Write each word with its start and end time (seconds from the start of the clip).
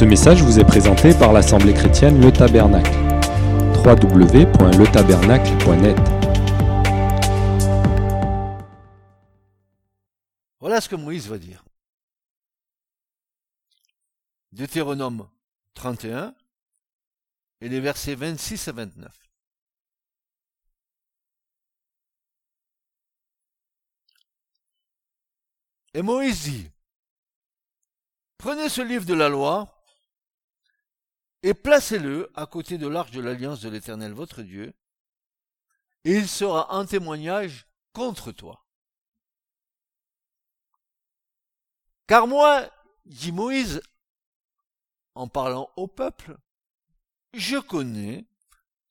Ce 0.00 0.04
message 0.06 0.42
vous 0.42 0.58
est 0.58 0.64
présenté 0.64 1.12
par 1.12 1.34
l'Assemblée 1.34 1.74
chrétienne 1.74 2.22
Le 2.22 2.32
Tabernacle. 2.32 2.90
www.letabernacle.net 3.84 5.98
Voilà 10.58 10.80
ce 10.80 10.88
que 10.88 10.96
Moïse 10.96 11.28
va 11.28 11.36
dire. 11.36 11.62
Deutéronome 14.52 15.28
31 15.74 16.34
et 17.60 17.68
les 17.68 17.80
versets 17.80 18.14
26 18.14 18.68
à 18.68 18.72
29. 18.72 19.28
Et 25.92 26.00
Moïse 26.00 26.44
dit, 26.44 26.70
prenez 28.38 28.70
ce 28.70 28.80
livre 28.80 29.04
de 29.04 29.12
la 29.12 29.28
loi 29.28 29.76
et 31.42 31.54
placez-le 31.54 32.30
à 32.34 32.46
côté 32.46 32.78
de 32.78 32.86
l'arche 32.86 33.12
de 33.12 33.20
l'alliance 33.20 33.60
de 33.60 33.68
l'Éternel 33.68 34.12
votre 34.12 34.42
Dieu, 34.42 34.74
et 36.04 36.12
il 36.16 36.28
sera 36.28 36.74
un 36.74 36.86
témoignage 36.86 37.66
contre 37.92 38.32
toi. 38.32 38.64
Car 42.06 42.26
moi, 42.26 42.70
dit 43.04 43.32
Moïse, 43.32 43.80
en 45.14 45.28
parlant 45.28 45.70
au 45.76 45.86
peuple, 45.86 46.36
je 47.34 47.56
connais 47.58 48.26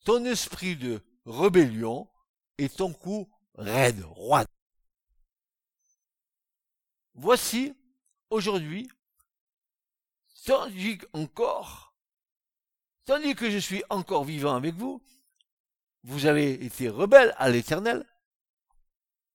ton 0.06 0.24
esprit 0.26 0.76
de 0.76 1.02
rébellion 1.26 2.10
et 2.58 2.70
ton 2.70 2.94
cou 2.94 3.30
raide, 3.56 4.04
roide. 4.04 4.48
Voici, 7.14 7.76
aujourd'hui, 8.30 8.90
tandis 10.46 11.00
encore, 11.14 11.89
tandis 13.10 13.34
que 13.34 13.50
je 13.50 13.58
suis 13.58 13.84
encore 13.90 14.24
vivant 14.24 14.54
avec 14.54 14.76
vous, 14.76 15.02
vous 16.04 16.28
avez 16.28 16.64
été 16.64 16.90
rebelle 16.90 17.34
à 17.40 17.50
l'éternel, 17.50 18.06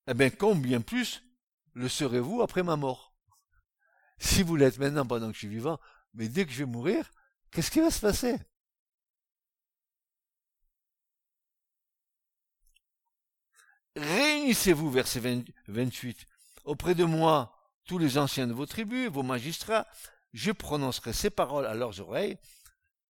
eh 0.06 0.14
bien, 0.14 0.30
combien 0.30 0.80
plus 0.80 1.25
le 1.72 1.89
serez-vous 1.89 2.41
après 2.41 2.62
ma 2.62 2.77
mort? 2.77 3.17
Si 4.19 4.45
vous 4.45 4.55
l'êtes 4.55 4.78
maintenant 4.78 5.05
pendant 5.05 5.27
que 5.27 5.33
je 5.33 5.41
suis 5.41 5.48
vivant, 5.48 5.80
mais 6.12 6.28
dès 6.28 6.47
que 6.47 6.52
je 6.52 6.58
vais 6.58 6.70
mourir, 6.70 7.11
qu'est-ce 7.50 7.72
qui 7.72 7.80
va 7.80 7.91
se 7.91 7.98
passer? 7.98 8.39
Réunissez-vous, 13.97 14.89
verset 14.89 15.20
28, 15.67 16.28
auprès 16.62 16.95
de 16.95 17.02
moi 17.02 17.52
tous 17.86 17.98
les 17.98 18.19
anciens 18.19 18.47
de 18.47 18.52
vos 18.52 18.67
tribus, 18.67 19.11
vos 19.11 19.25
magistrats, 19.25 19.89
je 20.33 20.52
prononcerai 20.52 21.12
ces 21.12 21.30
paroles 21.30 21.67
à 21.67 21.75
leurs 21.75 22.00
oreilles, 22.00 22.39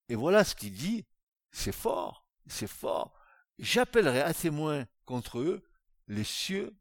et 0.08 0.14
voilà 0.14 0.44
ce 0.44 0.54
qu'il 0.54 0.74
dit, 0.74 1.06
c'est 1.52 1.72
fort, 1.72 2.26
c'est 2.46 2.66
fort, 2.66 3.18
j'appellerai 3.58 4.20
à 4.20 4.34
témoin 4.34 4.86
contre 5.04 5.38
eux 5.38 5.68
les 6.08 6.24
cieux 6.24 6.76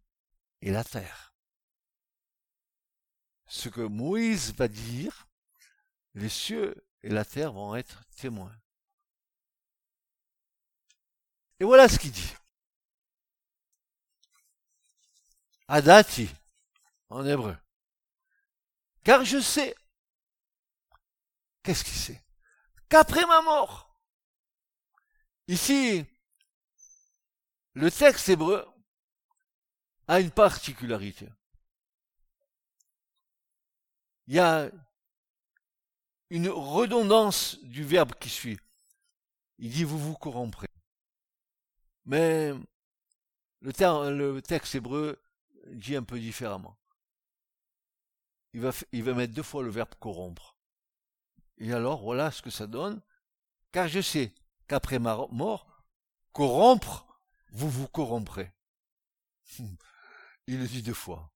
et 0.62 0.72
la 0.72 0.84
terre. 0.84 1.34
Ce 3.48 3.70
que 3.70 3.82
Moïse 3.82 4.54
va 4.56 4.68
dire, 4.68 5.28
les 6.16 6.30
cieux 6.30 6.88
et 7.04 7.10
la 7.10 7.26
terre 7.26 7.54
vont 7.54 7.76
être 7.76 8.04
témoins. 8.16 8.56
Et 11.60 11.66
voilà 11.66 11.88
ce 11.88 12.00
qu'il 12.00 12.12
dit. 12.12 12.34
Adati, 15.68 16.30
en 17.10 17.26
hébreu. 17.26 17.58
Car 19.04 19.24
je 19.24 19.40
sais, 19.40 19.76
qu'est-ce 21.62 21.84
qu'il 21.84 21.94
sait? 21.94 22.23
Qu'après 22.94 23.26
ma 23.26 23.42
mort, 23.42 23.92
ici, 25.48 26.06
le 27.74 27.90
texte 27.90 28.30
hébreu 28.30 28.64
a 30.08 30.20
une 30.20 30.30
particularité. 30.30 31.28
Il 34.28 34.36
y 34.36 34.40
a 34.40 34.70
une 36.30 36.50
redondance 36.50 37.58
du 37.64 37.84
verbe 37.84 38.14
qui 38.20 38.30
suit. 38.30 38.60
Il 39.58 39.72
dit 39.72 39.86
vous 39.86 39.98
vous 39.98 40.14
corromprez. 40.14 40.70
Mais 42.06 42.52
le, 43.62 44.34
le 44.34 44.42
texte 44.44 44.76
hébreu 44.76 45.20
dit 45.66 45.96
un 45.96 46.04
peu 46.04 46.20
différemment 46.20 46.78
il 48.54 48.62
va, 48.62 48.72
il 48.92 49.04
va 49.04 49.16
mettre 49.16 49.34
deux 49.34 49.42
fois 49.42 49.64
le 49.64 49.72
verbe 49.72 49.96
corrompre. 50.00 50.53
Et 51.58 51.74
alors, 51.74 52.02
voilà 52.02 52.32
ce 52.32 52.42
que 52.42 52.50
ça 52.50 52.68
donne. 52.68 53.02
Car 53.72 53.88
je 53.88 54.02
sais 54.02 54.34
qu'après 54.68 55.00
ma 55.00 55.16
mort, 55.32 55.84
corrompre, 56.32 57.20
vous 57.52 57.70
vous 57.70 57.88
corromprez. 57.88 58.54
Il 60.48 60.60
le 60.60 60.68
dit 60.68 60.84
deux 60.84 60.94
fois. 60.94 61.32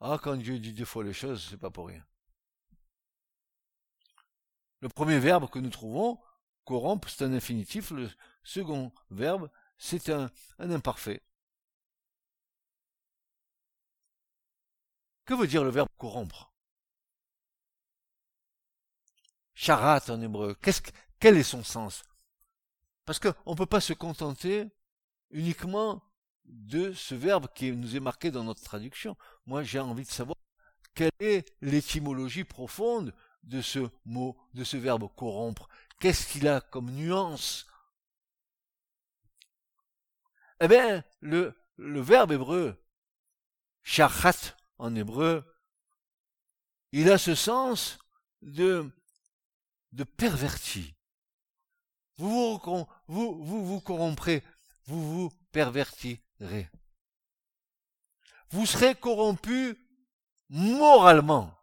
Ah, 0.00 0.18
quand 0.22 0.36
Dieu 0.36 0.58
dit 0.58 0.72
deux 0.72 0.84
fois 0.84 1.04
les 1.04 1.12
choses, 1.12 1.46
c'est 1.48 1.56
pas 1.56 1.70
pour 1.70 1.88
rien. 1.88 2.04
Le 4.80 4.88
premier 4.88 5.18
verbe 5.18 5.48
que 5.48 5.58
nous 5.58 5.70
trouvons, 5.70 6.20
corrompre, 6.64 7.08
c'est 7.08 7.24
un 7.24 7.32
infinitif. 7.32 7.90
Le 7.90 8.10
second 8.42 8.92
verbe, 9.10 9.50
c'est 9.78 10.10
un, 10.10 10.30
un 10.58 10.70
imparfait. 10.70 11.22
Que 15.24 15.34
veut 15.34 15.46
dire 15.46 15.64
le 15.64 15.70
verbe 15.70 15.88
corrompre? 15.96 16.53
Charat 19.54 20.02
en 20.08 20.20
hébreu, 20.20 20.54
qu'est-ce, 20.60 20.82
quel 21.20 21.36
est 21.36 21.42
son 21.44 21.62
sens? 21.62 22.02
Parce 23.04 23.18
qu'on 23.18 23.52
ne 23.52 23.56
peut 23.56 23.66
pas 23.66 23.80
se 23.80 23.92
contenter 23.92 24.66
uniquement 25.30 26.02
de 26.44 26.92
ce 26.92 27.14
verbe 27.14 27.48
qui 27.54 27.72
nous 27.72 27.96
est 27.96 28.00
marqué 28.00 28.30
dans 28.30 28.44
notre 28.44 28.62
traduction. 28.62 29.16
Moi, 29.46 29.62
j'ai 29.62 29.80
envie 29.80 30.04
de 30.04 30.10
savoir 30.10 30.36
quelle 30.94 31.10
est 31.20 31.46
l'étymologie 31.60 32.44
profonde 32.44 33.14
de 33.42 33.60
ce 33.60 33.88
mot, 34.04 34.36
de 34.54 34.64
ce 34.64 34.76
verbe 34.76 35.08
corrompre. 35.16 35.68
Qu'est-ce 36.00 36.26
qu'il 36.32 36.48
a 36.48 36.60
comme 36.60 36.90
nuance? 36.90 37.66
Eh 40.60 40.68
bien, 40.68 41.04
le, 41.20 41.54
le 41.76 42.00
verbe 42.00 42.32
hébreu, 42.32 42.82
charat, 43.82 44.32
en 44.78 44.94
hébreu, 44.94 45.44
il 46.92 47.10
a 47.10 47.18
ce 47.18 47.34
sens 47.34 47.98
de, 48.42 48.90
de 49.94 50.04
perverti. 50.04 50.94
Vous 52.16 52.58
vous, 52.58 52.86
vous, 53.08 53.44
vous, 53.44 53.66
vous 53.66 53.80
corromprez, 53.80 54.42
vous 54.86 55.02
vous 55.02 55.30
pervertirez. 55.52 56.70
Vous 58.50 58.66
serez 58.66 58.94
corrompu 58.94 59.76
moralement. 60.48 61.56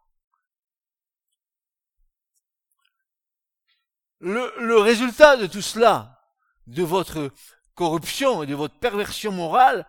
Le, 4.20 4.78
résultat 4.78 5.36
de 5.36 5.46
tout 5.46 5.62
cela, 5.62 6.22
de 6.66 6.82
votre 6.82 7.32
corruption 7.74 8.42
et 8.42 8.46
de 8.46 8.54
votre 8.54 8.78
perversion 8.78 9.32
morale, 9.32 9.86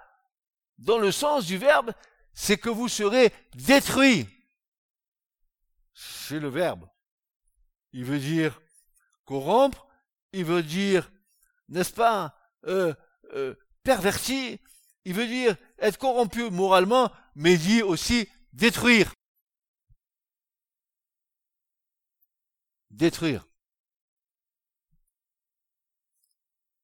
dans 0.79 0.97
le 0.97 1.11
sens 1.11 1.45
du 1.45 1.57
verbe, 1.57 1.93
c'est 2.33 2.57
que 2.57 2.69
vous 2.69 2.87
serez 2.87 3.31
détruits. 3.53 4.27
C'est 5.93 6.39
le 6.39 6.49
verbe. 6.49 6.89
Il 7.93 8.05
veut 8.05 8.19
dire 8.19 8.59
corrompre, 9.25 9.87
il 10.33 10.45
veut 10.45 10.63
dire, 10.63 11.11
n'est-ce 11.69 11.93
pas, 11.93 12.35
euh, 12.65 12.93
euh, 13.33 13.55
perverti, 13.83 14.59
il 15.05 15.13
veut 15.13 15.27
dire 15.27 15.55
être 15.79 15.97
corrompu 15.97 16.49
moralement, 16.49 17.11
mais 17.35 17.57
dit 17.57 17.81
aussi 17.81 18.27
détruire. 18.51 19.13
Détruire. 22.89 23.47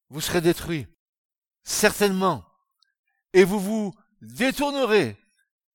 Vous 0.09 0.21
serez 0.21 0.41
détruits. 0.41 0.87
Certainement. 1.63 2.45
Et 3.33 3.43
vous 3.43 3.59
vous 3.59 3.93
détournerez 4.21 5.17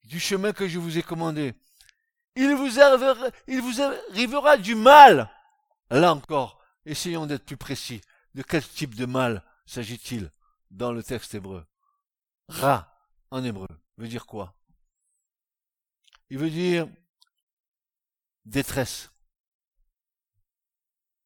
du 0.03 0.19
chemin 0.19 0.53
que 0.53 0.67
je 0.67 0.79
vous 0.79 0.99
ai 0.99 1.03
commandé. 1.03 1.55
Il 2.37 2.55
vous 2.55 2.81
arrivera, 2.81 4.57
du 4.57 4.75
mal. 4.75 5.31
Là 5.91 6.13
encore, 6.13 6.61
essayons 6.85 7.27
d'être 7.27 7.45
plus 7.45 7.57
précis. 7.57 8.01
De 8.35 8.43
quel 8.43 8.67
type 8.67 8.95
de 8.95 9.07
mal 9.07 9.45
s'agit-il 9.67 10.31
dans 10.71 10.93
le 10.93 11.03
texte 11.03 11.35
hébreu? 11.35 11.67
Ra, 12.49 12.93
en 13.31 13.45
hébreu, 13.45 13.69
veut 13.97 14.09
dire 14.09 14.27
quoi? 14.27 14.57
Il 16.31 16.39
veut 16.39 16.51
dire 16.51 16.89
détresse. 18.45 19.11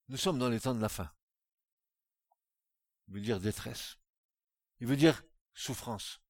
Nous 0.08 0.16
sommes 0.16 0.38
dans 0.38 0.48
les 0.48 0.60
temps 0.60 0.74
de 0.74 0.80
la 0.80 0.88
fin. 0.88 1.10
Il 3.08 3.14
veut 3.14 3.20
dire 3.20 3.40
détresse. 3.40 3.96
Il 4.80 4.86
veut 4.86 4.96
dire 4.96 5.22
souffrance. 5.54 6.20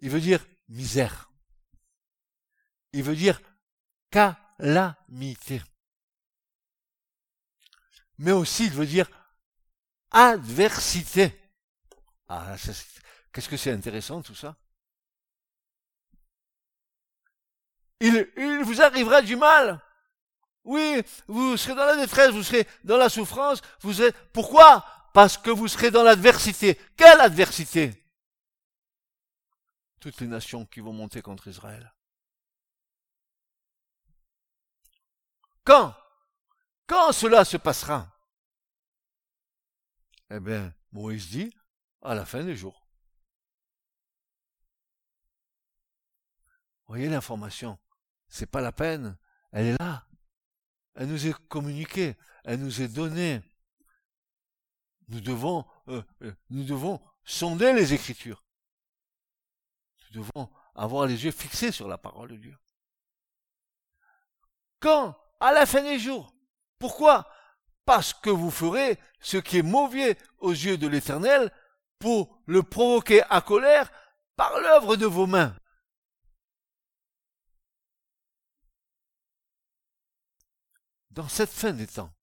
Il 0.00 0.10
veut 0.10 0.20
dire 0.20 0.46
misère. 0.68 1.27
Il 2.92 3.02
veut 3.02 3.16
dire 3.16 3.40
calamité. 4.10 5.62
Mais 8.18 8.32
aussi, 8.32 8.66
il 8.66 8.72
veut 8.72 8.86
dire 8.86 9.08
adversité. 10.10 11.38
Ah, 12.28 12.56
qu'est-ce 13.32 13.48
que 13.48 13.56
c'est 13.56 13.72
intéressant 13.72 14.22
tout 14.22 14.34
ça? 14.34 14.56
Il, 18.00 18.62
vous 18.64 18.80
arrivera 18.80 19.22
du 19.22 19.36
mal. 19.36 19.80
Oui, 20.64 21.02
vous 21.26 21.56
serez 21.56 21.74
dans 21.74 21.86
la 21.86 21.96
détresse, 21.96 22.30
vous 22.30 22.42
serez 22.42 22.66
dans 22.84 22.96
la 22.96 23.08
souffrance, 23.08 23.60
vous. 23.80 23.94
Pourquoi? 24.32 24.84
Parce 25.14 25.38
que 25.38 25.50
vous 25.50 25.66
serez 25.66 25.90
dans 25.90 26.02
l'adversité. 26.02 26.78
Quelle 26.96 27.20
adversité? 27.20 28.04
Toutes 30.00 30.20
les 30.20 30.26
nations 30.26 30.66
qui 30.66 30.80
vont 30.80 30.92
monter 30.92 31.22
contre 31.22 31.48
Israël. 31.48 31.92
Quand? 35.68 35.94
Quand 36.86 37.12
cela 37.12 37.44
se 37.44 37.58
passera? 37.58 38.10
Eh 40.30 40.40
bien, 40.40 40.74
Moïse 40.92 41.28
dit, 41.28 41.54
à 42.00 42.14
la 42.14 42.24
fin 42.24 42.42
des 42.42 42.56
jours. 42.56 42.88
voyez 46.86 47.10
l'information 47.10 47.78
c'est 48.30 48.50
pas 48.50 48.62
la 48.62 48.72
peine. 48.72 49.18
Elle 49.52 49.66
est 49.66 49.78
là. 49.78 50.08
Elle 50.94 51.08
nous 51.08 51.26
est 51.26 51.34
communiquée. 51.48 52.16
Elle 52.44 52.60
nous 52.60 52.80
est 52.80 52.88
donnée. 52.88 53.42
Nous 55.08 55.20
devons, 55.20 55.66
euh, 55.88 56.02
euh, 56.22 56.34
nous 56.48 56.64
devons 56.64 56.98
sonder 57.24 57.74
les 57.74 57.92
Écritures. 57.92 58.42
Nous 59.98 60.22
devons 60.22 60.50
avoir 60.74 61.04
les 61.04 61.26
yeux 61.26 61.30
fixés 61.30 61.72
sur 61.72 61.88
la 61.88 61.98
parole 61.98 62.30
de 62.30 62.36
Dieu. 62.36 62.58
Quand 64.80 65.14
À 65.40 65.52
la 65.52 65.66
fin 65.66 65.82
des 65.82 65.98
jours. 65.98 66.34
Pourquoi? 66.78 67.28
Parce 67.84 68.12
que 68.12 68.30
vous 68.30 68.50
ferez 68.50 68.98
ce 69.20 69.36
qui 69.36 69.58
est 69.58 69.62
mauvais 69.62 70.16
aux 70.38 70.52
yeux 70.52 70.76
de 70.76 70.86
l'Éternel 70.86 71.50
pour 71.98 72.40
le 72.46 72.62
provoquer 72.62 73.22
à 73.30 73.40
colère 73.40 73.90
par 74.36 74.58
l'œuvre 74.60 74.96
de 74.96 75.06
vos 75.06 75.26
mains. 75.26 75.54
dans 81.18 81.28
cette 81.28 81.50
fin 81.50 81.72
des 81.72 81.88
temps, 81.88 82.14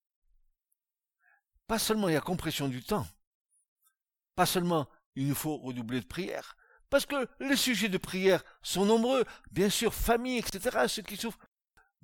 pas 1.68 1.80
seulement 1.80 2.08
il 2.08 2.14
y 2.14 2.16
a 2.16 2.22
compression 2.22 2.70
du 2.70 2.82
temps, 2.82 3.06
pas 4.36 4.46
seulement 4.46 4.88
il 5.16 5.28
nous 5.28 5.36
faut 5.36 5.58
redoubler 5.58 6.00
de 6.00 6.06
prière, 6.06 6.56
parce 6.90 7.06
que 7.06 7.28
les 7.42 7.58
sujets 7.58 7.90
de 7.90 7.98
prière 7.98 8.42
sont 8.62 8.86
nombreux, 8.86 9.26
bien 9.52 9.70
sûr, 9.70 9.94
famille, 9.94 10.38
etc., 10.38 10.86
ceux 10.88 11.02
qui 11.02 11.18
souffrent, 11.18 11.46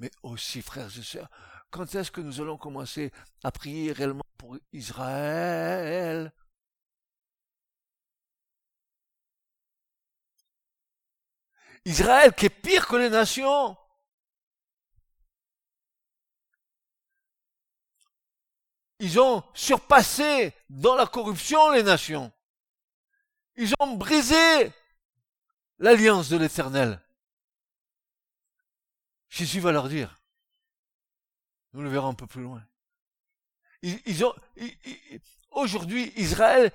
mais 0.02 0.12
aussi, 0.24 0.64
frères 0.64 0.90
et 0.98 1.04
sœurs, 1.04 1.30
quand 1.70 1.94
est-ce 1.94 2.10
que 2.10 2.22
nous 2.22 2.42
allons 2.42 2.58
commencer 2.58 3.12
à 3.44 3.52
prier 3.52 3.92
réellement 3.92 4.26
pour 4.36 4.58
Israël? 4.74 6.34
Israël 11.86 12.34
qui 12.34 12.48
est 12.48 12.50
pire 12.50 12.88
que 12.88 12.96
les 12.96 13.12
nations. 13.12 13.78
Ils 18.98 19.20
ont 19.20 19.44
surpassé 19.54 20.54
dans 20.70 20.96
la 20.96 21.06
corruption 21.06 21.72
les 21.72 21.84
nations. 21.84 22.32
Ils 23.56 23.74
ont 23.80 23.98
brisé 23.98 24.72
l'alliance 25.78 26.30
de 26.30 26.38
l'Éternel. 26.38 27.00
Jésus 29.32 29.62
va 29.62 29.72
leur 29.72 29.88
dire, 29.88 30.20
nous 31.72 31.82
le 31.82 31.90
verrons 31.90 32.10
un 32.10 32.14
peu 32.14 32.28
plus 32.28 32.44
loin. 32.44 32.62
Ils, 33.82 34.26
aujourd'hui, 35.52 36.12
Israël, 36.18 36.72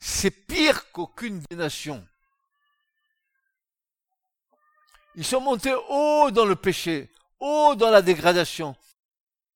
c'est 0.00 0.30
pire 0.30 0.90
qu'aucune 0.90 1.40
des 1.50 1.56
nations. 1.56 2.04
Ils 5.16 5.24
sont 5.24 5.42
montés 5.42 5.74
haut 5.74 6.30
dans 6.30 6.46
le 6.46 6.56
péché, 6.56 7.10
haut 7.40 7.74
dans 7.76 7.90
la 7.90 8.00
dégradation. 8.00 8.74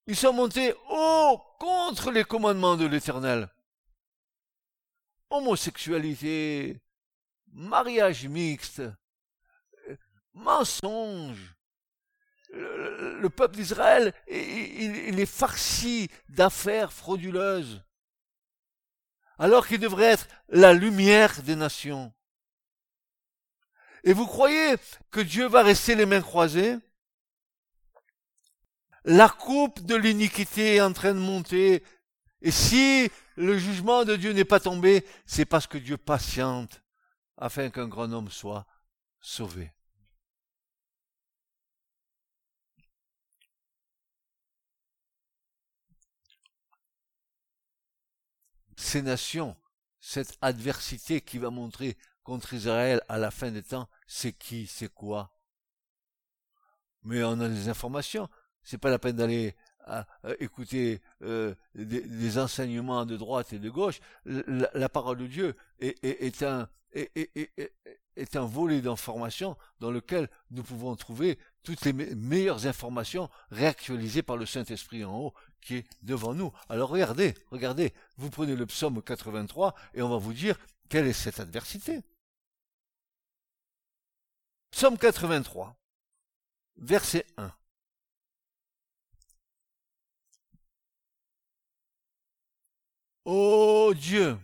Ils 0.05 0.15
sont 0.15 0.33
montés 0.33 0.75
haut 0.89 1.41
contre 1.59 2.11
les 2.11 2.23
commandements 2.23 2.77
de 2.77 2.85
l'Éternel. 2.85 3.49
Homosexualité, 5.31 6.79
mariage 7.47 8.27
mixte, 8.27 8.83
mensonge. 10.33 11.52
Le, 12.55 13.29
peuple 13.29 13.55
d'Israël, 13.55 14.13
il, 14.27 15.19
est 15.19 15.25
farci 15.25 16.09
d'affaires 16.29 16.93
frauduleuses, 16.93 17.83
alors 19.39 19.67
qu'il 19.67 19.79
devrait 19.79 20.11
être 20.11 20.27
la 20.49 20.73
lumière 20.73 21.41
des 21.41 21.55
nations. 21.55 22.13
Et 24.03 24.13
vous 24.13 24.27
croyez 24.27 24.75
que 25.09 25.21
Dieu 25.21 25.47
va 25.47 25.63
rester 25.63 25.95
les 25.95 26.05
mains 26.05 26.21
croisées? 26.21 26.77
La 29.05 29.29
coupe 29.29 29.81
de 29.81 29.95
l'iniquité 29.95 30.75
est 30.75 30.81
en 30.81 30.93
train 30.93 31.13
de 31.13 31.19
monter. 31.19 31.83
Et 32.41 32.51
si 32.51 33.09
le 33.35 33.57
jugement 33.57 34.05
de 34.05 34.15
Dieu 34.15 34.31
n'est 34.31 34.45
pas 34.45 34.59
tombé, 34.59 35.05
c'est 35.25 35.45
parce 35.45 35.65
que 35.65 35.77
Dieu 35.77 35.97
patiente 35.97 36.83
afin 37.37 37.69
qu'un 37.69 37.87
grand 37.87 38.11
homme 38.11 38.29
soit 38.29 38.67
sauvé. 39.19 39.71
Ces 48.83 49.01
nations, 49.01 49.55
cette 49.99 50.37
adversité 50.41 51.21
qui 51.21 51.37
va 51.37 51.49
montrer 51.49 51.97
contre 52.23 52.53
Israël 52.53 53.01
à 53.09 53.17
la 53.17 53.31
fin 53.31 53.51
des 53.51 53.63
temps, 53.63 53.89
c'est 54.07 54.33
qui, 54.33 54.67
c'est 54.67 54.93
quoi? 54.93 55.31
Mais 57.03 57.23
on 57.23 57.39
a 57.39 57.49
des 57.49 57.69
informations 57.69 58.29
c'est 58.63 58.77
pas 58.77 58.89
la 58.89 58.99
peine 58.99 59.17
d'aller 59.17 59.55
écouter 60.39 61.01
euh, 61.23 61.53
des, 61.75 62.37
enseignements 62.37 63.05
de 63.05 63.17
droite 63.17 63.51
et 63.51 63.59
de 63.59 63.69
gauche. 63.69 63.99
La, 64.23 64.87
parole 64.87 65.17
de 65.17 65.27
Dieu 65.27 65.57
est, 65.81 66.41
un, 66.41 66.69
est, 66.93 68.35
un 68.35 68.45
volet 68.45 68.79
d'informations 68.79 69.57
dans 69.81 69.91
lequel 69.91 70.29
nous 70.51 70.63
pouvons 70.63 70.95
trouver 70.95 71.37
toutes 71.63 71.83
les 71.83 71.91
meilleures 71.91 72.65
informations 72.65 73.29
réactualisées 73.51 74.23
par 74.23 74.37
le 74.37 74.45
Saint-Esprit 74.45 75.03
en 75.03 75.17
haut 75.17 75.33
qui 75.63 75.77
est 75.77 75.87
devant 76.01 76.33
nous. 76.33 76.51
Alors 76.69 76.89
regardez, 76.89 77.33
regardez, 77.51 77.93
vous 78.17 78.29
prenez 78.29 78.55
le 78.55 78.65
psaume 78.65 79.01
83 79.01 79.75
et 79.93 80.01
on 80.01 80.09
va 80.09 80.17
vous 80.17 80.33
dire 80.33 80.57
quelle 80.89 81.07
est 81.07 81.13
cette 81.13 81.39
adversité. 81.39 82.01
Psaume 84.71 84.97
83, 84.97 85.75
verset 86.77 87.25
1. 87.37 87.53
Oh 93.25 93.93
Dieu 93.95 94.37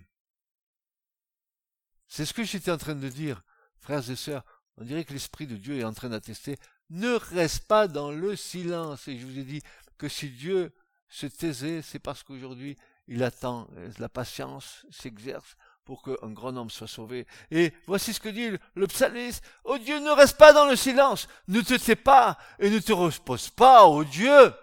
C'est 2.07 2.25
ce 2.25 2.33
que 2.33 2.43
j'étais 2.43 2.71
en 2.71 2.77
train 2.77 2.95
de 2.95 3.09
dire, 3.09 3.43
frères 3.79 4.09
et 4.09 4.15
sœurs. 4.15 4.45
On 4.77 4.85
dirait 4.85 5.03
que 5.03 5.13
l'Esprit 5.13 5.47
de 5.47 5.57
Dieu 5.57 5.77
est 5.77 5.83
en 5.83 5.93
train 5.93 6.09
d'attester. 6.09 6.57
Ne 6.89 7.13
reste 7.13 7.65
pas 7.67 7.87
dans 7.87 8.11
le 8.11 8.35
silence. 8.35 9.07
Et 9.09 9.19
je 9.19 9.25
vous 9.25 9.37
ai 9.37 9.43
dit 9.43 9.61
que 9.97 10.07
si 10.07 10.29
Dieu 10.29 10.73
se 11.09 11.25
taisait, 11.25 11.81
c'est 11.81 11.99
parce 11.99 12.23
qu'aujourd'hui, 12.23 12.77
il 13.07 13.23
attend, 13.23 13.67
la 13.97 14.09
patience 14.09 14.85
s'exerce 14.91 15.55
pour 15.83 16.03
qu'un 16.03 16.29
grand 16.29 16.55
homme 16.55 16.69
soit 16.69 16.87
sauvé. 16.87 17.25
Et 17.49 17.73
voici 17.87 18.13
ce 18.13 18.19
que 18.19 18.29
dit 18.29 18.51
le 18.75 18.87
psalmiste. 18.87 19.43
Oh 19.63 19.79
Dieu, 19.79 19.99
ne 19.99 20.11
reste 20.11 20.37
pas 20.37 20.53
dans 20.53 20.65
le 20.65 20.75
silence. 20.75 21.27
Ne 21.47 21.61
te 21.61 21.73
tais 21.73 21.95
pas 21.95 22.37
et 22.59 22.69
ne 22.69 22.77
te 22.77 22.93
repose 22.93 23.49
pas, 23.49 23.85
oh 23.85 24.03
Dieu. 24.03 24.53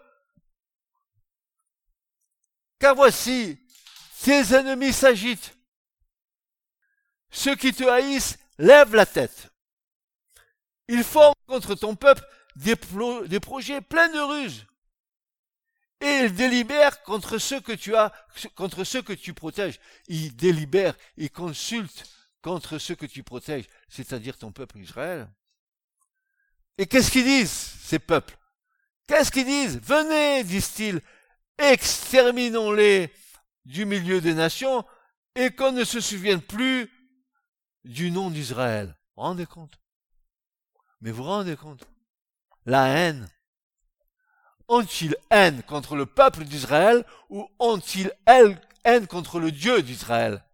Car 2.79 2.95
voici, 2.95 3.59
tes 4.23 4.55
ennemis 4.55 4.93
s'agitent. 4.93 5.57
Ceux 7.31 7.57
qui 7.57 7.73
te 7.73 7.85
haïssent 7.85 8.39
lèvent 8.59 8.95
la 8.95 9.07
tête. 9.07 9.51
Ils 10.89 11.05
forment 11.05 11.35
contre 11.47 11.75
ton 11.75 11.97
peuple 11.97 12.25
des, 12.55 12.77
projets 13.41 13.81
pleins 13.81 14.09
de 14.09 14.21
ruses. 14.21 14.67
Et 16.01 16.25
ils 16.25 16.35
délibèrent 16.35 17.03
contre 17.03 17.39
ceux 17.39 17.61
que 17.61 17.73
tu 17.73 17.97
as, 17.97 18.13
contre 18.55 18.85
ceux 18.85 19.03
que 19.03 19.13
tu 19.13 19.33
protèges. 19.33 19.81
Ils 20.09 20.37
délibèrent, 20.37 20.97
ils 21.17 21.31
consultent 21.31 22.05
contre 22.43 22.79
ceux 22.79 22.95
que 22.95 23.07
tu 23.07 23.23
protèges, 23.23 23.67
c'est-à-dire 23.89 24.37
ton 24.37 24.53
peuple 24.53 24.79
Israël. 24.79 25.29
Et 26.79 26.87
qu'est-ce 26.87 27.11
qu'ils 27.11 27.25
disent, 27.25 27.51
ces 27.51 27.99
peuples? 27.99 28.37
Qu'est-ce 29.07 29.31
qu'ils 29.31 29.47
disent? 29.47 29.81
Venez, 29.81 30.45
disent-ils, 30.45 31.01
exterminons-les 31.59 33.13
du 33.65 33.87
milieu 33.87 34.21
des 34.21 34.35
nations 34.35 34.85
et 35.35 35.51
qu'on 35.51 35.73
ne 35.73 35.85
se 35.85 36.01
souvienne 36.01 36.43
plus 36.43 36.91
du 37.85 38.11
nom 38.11 38.31
d'Israël. 38.31 38.97
Vous 39.17 39.23
rendez 39.23 39.47
compte? 39.47 39.81
Mais 41.01 41.11
vous 41.11 41.25
rendez 41.25 41.57
compte? 41.57 41.87
La 42.65 42.89
haine. 42.89 43.29
Ont-ils 44.69 45.17
haine 45.31 45.63
contre 45.63 45.97
le 45.97 46.07
peuple 46.07 46.45
d'Israël 46.45 47.05
ou 47.31 47.49
ont-ils 47.59 48.13
haine 48.27 49.07
contre 49.07 49.41
le 49.41 49.51
Dieu 49.53 49.83
d'Israël? 49.83 50.45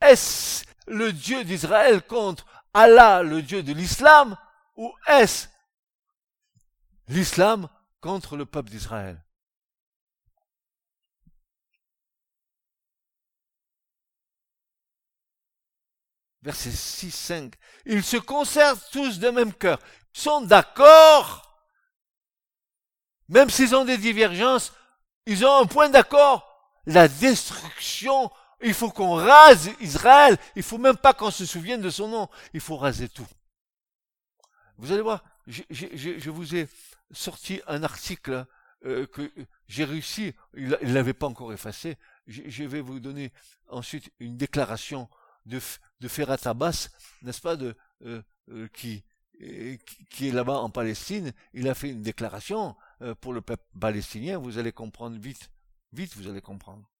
Est-ce 0.00 0.64
le 0.86 1.12
Dieu 1.12 1.44
d'Israël 1.44 2.02
contre 2.02 2.46
Allah, 2.74 3.22
le 3.22 3.42
Dieu 3.42 3.62
de 3.62 3.72
l'islam, 3.72 4.36
ou 4.76 4.92
est-ce 5.06 5.48
l'islam 7.08 7.68
contre 8.00 8.36
le 8.36 8.46
peuple 8.46 8.70
d'Israël? 8.70 9.22
Verset 16.42 16.70
6, 16.70 17.10
5. 17.10 17.54
Ils 17.84 18.04
se 18.04 18.16
conservent 18.16 18.82
tous 18.92 19.18
de 19.18 19.28
même 19.28 19.52
cœur. 19.52 19.80
Sont 20.12 20.40
d'accord. 20.42 21.47
Même 23.28 23.50
s'ils 23.50 23.74
ont 23.74 23.84
des 23.84 23.98
divergences, 23.98 24.72
ils 25.26 25.44
ont 25.44 25.62
un 25.62 25.66
point 25.66 25.88
d'accord. 25.88 26.44
La 26.86 27.08
destruction 27.08 28.30
il 28.60 28.74
faut 28.74 28.90
qu'on 28.90 29.14
rase 29.14 29.70
Israël. 29.80 30.36
Il 30.56 30.62
faut 30.62 30.78
même 30.78 30.96
pas 30.96 31.14
qu'on 31.14 31.30
se 31.30 31.46
souvienne 31.46 31.80
de 31.80 31.90
son 31.90 32.08
nom. 32.08 32.28
Il 32.54 32.60
faut 32.60 32.76
raser 32.76 33.08
tout. 33.08 33.26
Vous 34.76 34.92
allez 34.92 35.02
voir, 35.02 35.24
je, 35.46 36.30
vous 36.30 36.54
ai 36.54 36.68
sorti 37.10 37.60
un 37.66 37.82
article 37.82 38.46
euh, 38.84 39.06
que 39.06 39.32
j'ai 39.66 39.84
réussi. 39.84 40.34
Il 40.54 40.68
ne 40.68 40.94
l'avait 40.94 41.14
pas 41.14 41.26
encore 41.26 41.52
effacé. 41.52 41.96
Je, 42.26 42.64
vais 42.64 42.80
vous 42.80 43.00
donner 43.00 43.32
ensuite 43.68 44.10
une 44.20 44.36
déclaration 44.36 45.08
de, 45.46 45.60
de 46.00 46.08
Ferrat 46.08 46.36
Abbas, 46.44 46.90
n'est-ce 47.22 47.40
pas, 47.40 47.56
de, 47.56 47.74
euh, 48.04 48.22
euh, 48.50 48.68
qui, 48.72 49.02
qui 49.38 50.28
est 50.28 50.32
là-bas 50.32 50.58
en 50.58 50.70
Palestine. 50.70 51.32
Il 51.52 51.68
a 51.68 51.74
fait 51.74 51.90
une 51.90 52.02
déclaration 52.02 52.76
pour 53.20 53.32
le 53.32 53.40
peuple 53.40 53.64
palestinien. 53.80 54.38
Vous 54.38 54.58
allez 54.58 54.72
comprendre 54.72 55.18
vite. 55.18 55.50
Vite, 55.92 56.16
vous 56.16 56.28
allez 56.28 56.42
comprendre. 56.42 56.90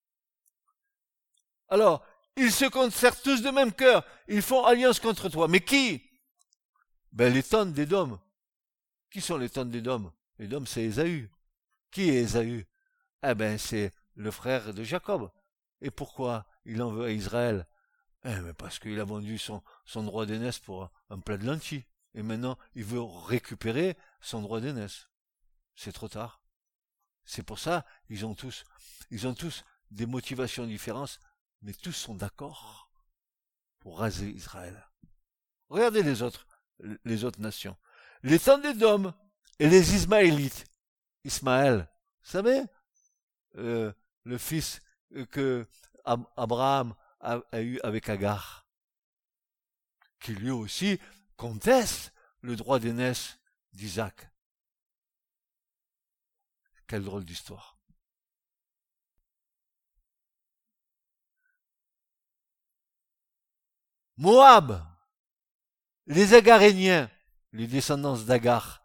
Alors, 1.68 2.04
ils 2.36 2.52
se 2.52 2.64
concertent 2.64 3.22
tous 3.22 3.42
de 3.42 3.50
même 3.50 3.72
cœur. 3.72 4.04
Ils 4.28 4.42
font 4.42 4.64
alliance 4.64 5.00
contre 5.00 5.28
toi. 5.28 5.48
Mais 5.48 5.60
qui? 5.60 6.02
Ben 7.12 7.32
les 7.32 7.42
tonnes 7.42 7.72
des 7.72 7.86
dômes. 7.86 8.18
Qui 9.10 9.20
sont 9.20 9.36
les 9.36 9.50
tonnes 9.50 9.70
des 9.70 9.82
dômes? 9.82 10.12
Les 10.38 10.46
dômes, 10.46 10.66
c'est 10.66 10.84
Ésaü. 10.84 11.30
Qui 11.90 12.10
est 12.10 12.22
Ésaü? 12.22 12.66
Eh 13.26 13.34
ben, 13.34 13.58
c'est 13.58 13.92
le 14.14 14.30
frère 14.30 14.72
de 14.72 14.84
Jacob. 14.84 15.30
Et 15.80 15.90
pourquoi 15.90 16.46
il 16.64 16.80
en 16.82 16.92
veut 16.92 17.06
à 17.06 17.10
Israël? 17.10 17.66
Eh 18.24 18.34
ben 18.34 18.52
parce 18.54 18.78
qu'il 18.78 18.98
a 19.00 19.04
vendu 19.04 19.38
son, 19.38 19.62
son 19.84 20.02
droit 20.02 20.26
d'aînesse 20.26 20.58
pour 20.58 20.90
un 21.08 21.18
plat 21.18 21.36
de 21.36 21.46
lentilles. 21.46 21.84
Et 22.14 22.22
maintenant, 22.22 22.58
il 22.74 22.84
veut 22.84 23.02
récupérer 23.02 23.96
son 24.20 24.40
droit 24.42 24.60
d'aînesse. 24.60 25.08
C'est 25.76 25.92
trop 25.92 26.08
tard. 26.08 26.42
C'est 27.24 27.42
pour 27.42 27.58
ça, 27.58 27.84
ils 28.08 28.24
ont 28.24 28.34
tous, 28.34 28.64
ils 29.10 29.26
ont 29.26 29.34
tous 29.34 29.64
des 29.90 30.06
motivations 30.06 30.66
différentes 30.66 31.20
mais 31.62 31.72
tous 31.72 31.92
sont 31.92 32.14
d'accord 32.14 32.90
pour 33.80 33.98
raser 33.98 34.28
Israël. 34.30 34.88
Regardez 35.68 36.02
les 36.02 36.22
autres, 36.22 36.46
les 37.04 37.24
autres 37.24 37.40
nations. 37.40 37.76
Les 38.22 38.38
d'Édom 38.38 39.12
et 39.58 39.68
les 39.68 39.94
Ismaélites. 39.94 40.64
Ismaël, 41.24 41.88
vous 42.22 42.30
savez, 42.30 42.62
euh, 43.56 43.92
le 44.24 44.38
fils 44.38 44.80
que 45.30 45.66
Abraham 46.04 46.94
a, 47.20 47.40
a, 47.52 47.60
eu 47.60 47.80
avec 47.80 48.08
Agar, 48.08 48.66
qui 50.20 50.32
lui 50.34 50.50
aussi 50.50 50.98
conteste 51.38 52.12
le 52.42 52.56
droit 52.56 52.78
d'aînesse 52.78 53.38
d'Isaac. 53.72 54.28
Quelle 56.86 57.04
drôle 57.04 57.24
d'histoire. 57.24 57.78
Moab, 64.16 64.84
les 66.06 66.34
Agaréniens, 66.34 67.08
les 67.52 67.68
descendants 67.68 68.16
d'Agar, 68.16 68.82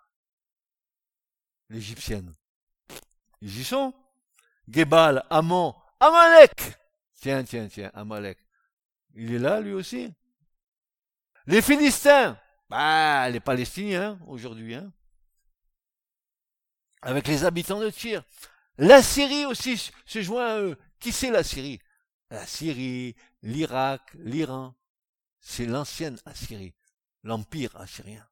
l'égyptienne. 1.69 2.33
Ils 3.41 3.59
y 3.59 3.63
sont. 3.63 3.93
Gebal, 4.69 5.25
Amon, 5.29 5.75
Amalek. 5.99 6.77
Tiens, 7.15 7.43
tiens, 7.43 7.67
tiens, 7.67 7.89
Amalek. 7.95 8.37
Il 9.15 9.33
est 9.33 9.39
là, 9.39 9.59
lui 9.59 9.73
aussi. 9.73 10.13
Les 11.47 11.61
Philistins, 11.61 12.39
bah, 12.73 13.29
les 13.29 13.39
Palestiniens, 13.39 14.19
aujourd'hui, 14.27 14.75
hein. 14.75 14.91
Avec 17.01 17.27
les 17.27 17.43
habitants 17.43 17.79
de 17.79 17.89
Tyr. 17.89 18.23
La 18.77 19.03
Syrie 19.03 19.45
aussi 19.45 19.91
se 20.05 20.21
joint 20.21 20.47
à 20.47 20.59
eux. 20.59 20.77
Qui 20.99 21.11
c'est 21.11 21.31
la 21.31 21.43
Syrie? 21.43 21.79
La 22.29 22.45
Syrie, 22.47 23.15
l'Irak, 23.41 24.01
l'Iran 24.15 24.73
c'est 25.43 25.65
l'ancienne 25.65 26.17
Assyrie, 26.25 26.73
l'empire 27.23 27.75
assyrien. 27.75 28.25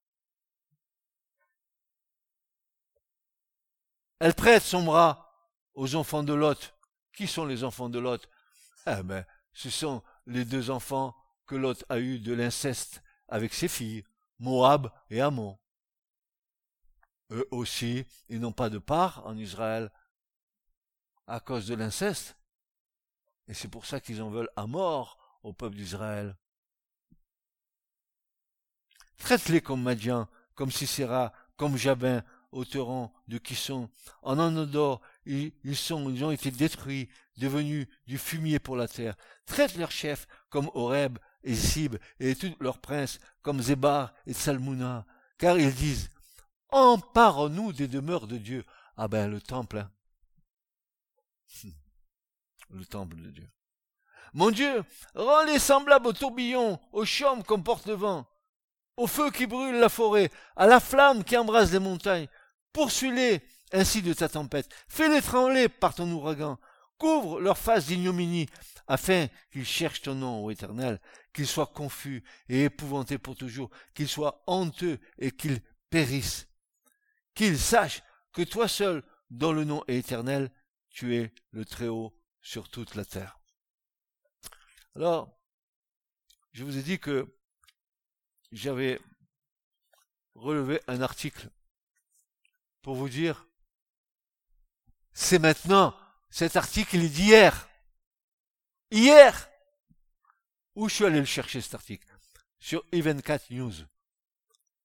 Elle 4.20 4.34
prête 4.34 4.64
son 4.64 4.84
bras 4.84 5.30
aux 5.74 5.96
enfants 5.96 6.24
de 6.24 6.34
Lot. 6.34 6.74
Qui 7.14 7.28
sont 7.28 7.46
les 7.46 7.64
enfants 7.66 7.90
de 7.90 8.00
Lot? 8.00 8.30
Eh 8.88 9.04
ben, 9.04 9.26
ce 9.52 9.70
sont 9.70 10.02
les 10.26 10.46
deux 10.46 10.70
enfants 10.70 11.16
que 11.46 11.56
Lot 11.56 11.84
a 11.90 12.00
eus 12.00 12.20
de 12.20 12.34
l'inceste 12.34 13.04
avec 13.28 13.54
ses 13.54 13.68
filles, 13.68 14.06
Moab 14.42 14.92
et 15.12 15.22
Ammon. 15.22 15.58
Eux 17.30 17.48
aussi, 17.52 18.06
ils 18.28 18.40
n'ont 18.40 18.52
pas 18.52 18.70
de 18.70 18.80
part 18.80 19.26
en 19.26 19.38
Israël 19.38 19.92
à 21.28 21.40
cause 21.40 21.68
de 21.68 21.76
l'inceste. 21.76 22.36
Et 23.48 23.54
c'est 23.54 23.70
pour 23.70 23.86
ça 23.86 24.00
qu'ils 24.02 24.22
en 24.22 24.30
veulent 24.30 24.50
à 24.56 24.66
mort 24.66 25.40
au 25.44 25.54
peuple 25.54 25.76
d'Israël. 25.76 26.36
Traite-les 29.18 29.62
comme 29.62 29.84
Madian, 29.84 30.28
comme 30.56 30.72
Sisera, 30.72 31.32
comme 31.56 31.78
Jabin, 31.78 32.24
au 32.52 32.66
torrent 32.66 33.14
de 33.28 33.38
Kisson. 33.38 33.90
En 34.24 34.40
Anodor, 34.40 35.02
ils, 35.26 35.54
sont, 35.76 36.10
ils 36.10 36.24
ont 36.24 36.32
été 36.32 36.50
détruits, 36.52 37.10
devenus 37.38 37.88
du 38.08 38.18
fumier 38.18 38.60
pour 38.60 38.76
la 38.76 38.88
terre. 38.88 39.16
Traite 39.46 39.78
leurs 39.78 39.92
chefs 39.92 40.28
comme 40.50 40.70
Horeb 40.74 41.18
et 41.44 41.56
Sib 41.56 41.96
et 42.20 42.36
tous 42.36 42.56
leurs 42.60 42.80
princes 42.80 43.20
comme 43.42 43.62
Zébar 43.62 44.14
et 44.26 44.34
Salmouna, 44.34 45.06
car 45.38 45.58
ils 45.58 45.74
disent, 45.74 46.10
empare-nous 46.70 47.74
des 47.74 47.88
demeures 47.88 48.28
de 48.28 48.38
Dieu. 48.38 48.66
Ah 48.98 49.08
ben, 49.08 49.30
le 49.30 49.42
temple, 49.42 49.80
hein. 49.80 49.92
Le 52.70 52.86
temple 52.86 53.18
de 53.18 53.32
Dieu. 53.32 53.50
Mon 54.34 54.52
Dieu, 54.52 54.84
rends-les 55.14 55.60
semblables 55.60 56.08
au 56.08 56.14
tourbillon, 56.14 56.80
aux 56.94 57.04
chaumes 57.04 57.44
qu'on 57.44 57.62
porte 57.62 57.88
le 57.88 57.94
vent 57.94 58.26
au 59.02 59.08
feu 59.08 59.32
qui 59.32 59.48
brûle 59.48 59.80
la 59.80 59.90
forêt, 59.90 60.30
à 60.56 60.68
la 60.68 60.80
flamme 60.80 61.24
qui 61.24 61.36
embrase 61.36 61.74
les 61.74 61.80
montagnes. 61.80 62.28
Poursuis-les 62.72 63.42
ainsi 63.74 64.02
de 64.02 64.14
ta 64.14 64.30
tempête. 64.30 64.70
Fais-les 64.88 65.22
trembler 65.22 65.70
par 65.70 65.96
ton 65.96 66.10
ouragan. 66.12 66.60
Couvre 66.98 67.40
leur 67.40 67.58
face 67.58 67.88
d'ignominie, 67.88 68.48
afin 68.88 69.28
qu'ils 69.52 69.66
cherchent 69.66 70.04
ton 70.04 70.14
nom, 70.14 70.44
ô 70.44 70.52
Éternel, 70.52 71.00
qu'ils 71.34 71.48
soient 71.48 71.68
confus 71.68 72.24
et 72.50 72.66
épouvantés 72.66 73.18
pour 73.18 73.36
toujours, 73.36 73.70
qu'ils 73.94 74.10
soient 74.10 74.44
honteux 74.48 75.00
et 75.18 75.32
qu'ils 75.32 75.62
périssent. 75.90 76.48
Qu'ils 77.34 77.60
sachent 77.60 78.04
que 78.34 78.42
toi 78.42 78.68
seul, 78.68 79.04
dont 79.30 79.54
le 79.54 79.64
nom 79.64 79.84
éternel, 79.88 80.52
tu 80.90 81.16
es 81.16 81.34
le 81.52 81.66
Très-Haut 81.66 82.18
sur 82.42 82.70
toute 82.70 82.96
la 82.96 83.06
terre. 83.06 83.40
Alors, 84.96 85.40
je 86.52 86.66
vous 86.66 86.78
ai 86.78 86.84
dit 86.84 87.00
que 87.00 87.34
j'avais 88.52 89.00
relevé 90.36 90.82
un 90.88 91.02
article 91.02 91.50
pour 92.82 92.96
vous 92.96 93.10
dire, 93.10 93.48
c'est 95.14 95.40
maintenant, 95.40 95.96
cet 96.30 96.56
article 96.56 96.98
est 96.98 97.10
d'hier. 97.10 97.70
Hier 98.90 99.51
Où 100.76 100.88
je 100.88 100.96
suis 100.96 101.06
allé 101.06 101.20
le 101.20 101.26
chercher 101.26 101.60
cet 101.60 101.76
article? 101.76 102.08
Sur 102.60 102.84
Event 102.92 103.20
4 103.20 103.52
News. 103.52 103.74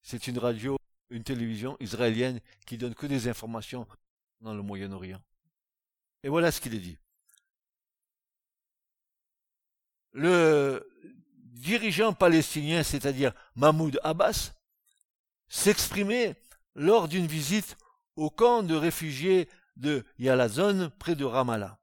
C'est 0.02 0.26
une 0.26 0.38
radio, 0.38 0.76
une 1.10 1.22
télévision 1.22 1.76
israélienne 1.78 2.40
qui 2.66 2.76
donne 2.76 2.94
que 2.94 3.06
des 3.06 3.28
informations 3.28 3.86
dans 4.40 4.54
le 4.54 4.62
Moyen-Orient. 4.62 5.22
Et 6.24 6.28
voilà 6.28 6.50
ce 6.50 6.60
qu'il 6.60 6.74
est 6.74 6.80
dit. 6.80 6.98
Le 10.12 10.88
dirigeant 11.36 12.12
palestinien, 12.12 12.82
c'est-à-dire 12.82 13.32
Mahmoud 13.54 14.00
Abbas, 14.02 14.54
s'exprimait 15.48 16.34
lors 16.74 17.06
d'une 17.06 17.26
visite 17.26 17.76
au 18.16 18.28
camp 18.28 18.62
de 18.64 18.74
réfugiés 18.74 19.48
de 19.76 20.04
Yalazon 20.18 20.90
près 20.98 21.14
de 21.14 21.24
Ramallah. 21.24 21.78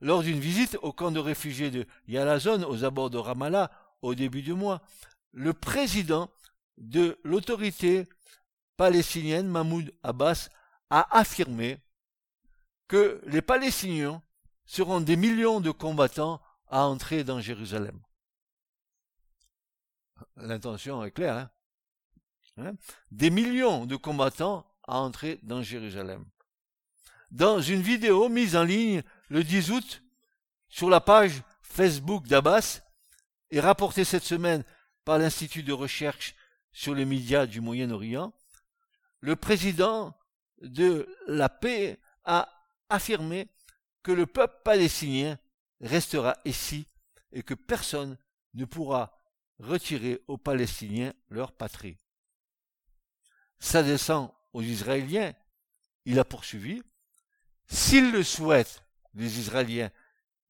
Lors 0.00 0.22
d'une 0.22 0.40
visite 0.40 0.78
au 0.82 0.92
camp 0.92 1.10
de 1.10 1.18
réfugiés 1.18 1.70
de 1.70 1.86
Yalazon 2.06 2.62
aux 2.64 2.84
abords 2.84 3.10
de 3.10 3.18
Ramallah 3.18 3.70
au 4.02 4.14
début 4.14 4.42
du 4.42 4.52
mois, 4.52 4.82
le 5.32 5.52
président 5.52 6.30
de 6.76 7.18
l'autorité 7.24 8.06
palestinienne 8.76 9.48
Mahmoud 9.48 9.92
Abbas 10.02 10.48
a 10.90 11.16
affirmé 11.16 11.80
que 12.88 13.20
les 13.26 13.42
Palestiniens 13.42 14.22
seront 14.66 15.00
des 15.00 15.16
millions 15.16 15.60
de 15.60 15.70
combattants 15.70 16.40
à 16.68 16.84
entrer 16.86 17.24
dans 17.24 17.40
Jérusalem. 17.40 18.00
L'intention 20.36 21.04
est 21.04 21.10
claire. 21.10 21.36
Hein, 21.36 21.50
hein? 22.58 22.72
Des 23.10 23.30
millions 23.30 23.86
de 23.86 23.96
combattants 23.96 24.66
à 24.86 24.98
entrer 24.98 25.40
dans 25.42 25.62
Jérusalem. 25.62 26.24
Dans 27.30 27.60
une 27.60 27.82
vidéo 27.82 28.28
mise 28.28 28.56
en 28.56 28.62
ligne 28.62 29.02
le 29.28 29.42
10 29.42 29.70
août 29.70 30.02
sur 30.68 30.90
la 30.90 31.00
page 31.00 31.42
Facebook 31.62 32.26
d'Abbas 32.26 32.80
et 33.50 33.60
rapportée 33.60 34.04
cette 34.04 34.24
semaine 34.24 34.64
par 35.04 35.18
l'Institut 35.18 35.62
de 35.62 35.72
recherche 35.72 36.34
sur 36.72 36.94
les 36.94 37.04
médias 37.04 37.46
du 37.46 37.60
Moyen-Orient, 37.60 38.32
le 39.20 39.36
président 39.36 40.16
de 40.60 41.08
la 41.26 41.48
paix 41.48 41.98
a 42.24 42.48
affirmé 42.88 43.48
que 44.02 44.12
le 44.12 44.26
peuple 44.26 44.60
palestinien 44.64 45.38
restera 45.80 46.36
ici 46.44 46.86
et 47.32 47.42
que 47.42 47.54
personne 47.54 48.16
ne 48.54 48.64
pourra 48.64 49.18
retirer 49.58 50.22
aux 50.28 50.38
Palestiniens 50.38 51.12
leur 51.28 51.52
patrie. 51.52 51.98
S'adressant 53.58 54.34
aux 54.52 54.62
Israéliens, 54.62 55.34
il 56.04 56.18
a 56.18 56.24
poursuivi, 56.24 56.82
s'ils 57.66 58.12
le 58.12 58.22
souhaitent, 58.22 58.85
les 59.16 59.38
Israéliens, 59.38 59.90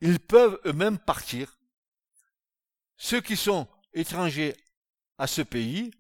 ils 0.01 0.21
peuvent 0.21 0.61
eux-mêmes 0.67 0.99
partir. 0.99 1.59
Ceux 2.97 3.21
qui 3.21 3.37
sont 3.37 3.69
étrangers 3.93 4.55
à 5.19 5.27
ce 5.27 5.43
pays 5.43 5.91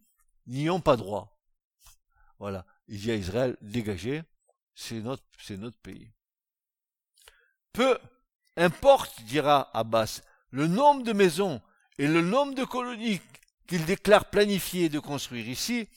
n'y 0.46 0.68
ont 0.70 0.80
pas 0.80 0.96
droit. 0.96 1.38
Voilà. 2.38 2.66
Il 2.88 3.00
dit 3.00 3.10
à 3.10 3.14
Israël, 3.14 3.56
dégagez, 3.60 4.22
c'est 4.74 5.00
notre, 5.00 5.24
c'est 5.38 5.56
notre 5.56 5.78
pays. 5.78 6.12
Peu 7.72 7.98
importe, 8.56 9.22
dira 9.22 9.70
Abbas, 9.76 10.22
le 10.50 10.66
nombre 10.66 11.02
de 11.02 11.12
maisons 11.12 11.60
et 11.98 12.06
le 12.06 12.22
nombre 12.22 12.54
de 12.54 12.64
colonies 12.64 13.20
qu'il 13.66 13.84
déclare 13.84 14.30
planifier 14.30 14.88
de 14.88 14.98
construire 14.98 15.48
ici, 15.48 15.88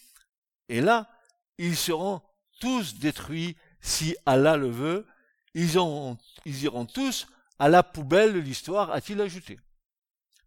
et 0.67 0.81
là, 0.81 1.09
ils 1.57 1.77
seront 1.77 2.21
tous 2.59 2.95
détruits 2.95 3.55
si 3.81 4.15
Allah 4.25 4.57
le 4.57 4.69
veut, 4.69 5.07
ils, 5.53 5.75
iront 5.75 6.85
tous 6.85 7.27
à 7.57 7.69
la 7.69 7.83
poubelle 7.83 8.33
de 8.33 8.39
l'histoire, 8.39 8.91
a-t-il 8.91 9.19
ajouté. 9.21 9.59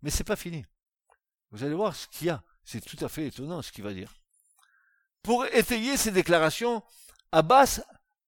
Mais 0.02 0.10
c'est 0.10 0.24
pas 0.24 0.36
fini. 0.36 0.64
Vous 1.50 1.62
allez 1.62 1.74
voir 1.74 1.94
ce 1.94 2.08
qu'il 2.08 2.28
y 2.28 2.30
a. 2.30 2.42
C'est 2.64 2.80
tout 2.80 3.02
à 3.04 3.08
fait 3.08 3.26
étonnant 3.26 3.62
ce 3.62 3.72
qu'il 3.72 3.84
va 3.84 3.92
dire. 3.92 4.14
Pour 5.22 5.44
étayer 5.46 5.96
ces 5.96 6.10
déclarations, 6.10 6.82
Abbas 7.30 7.80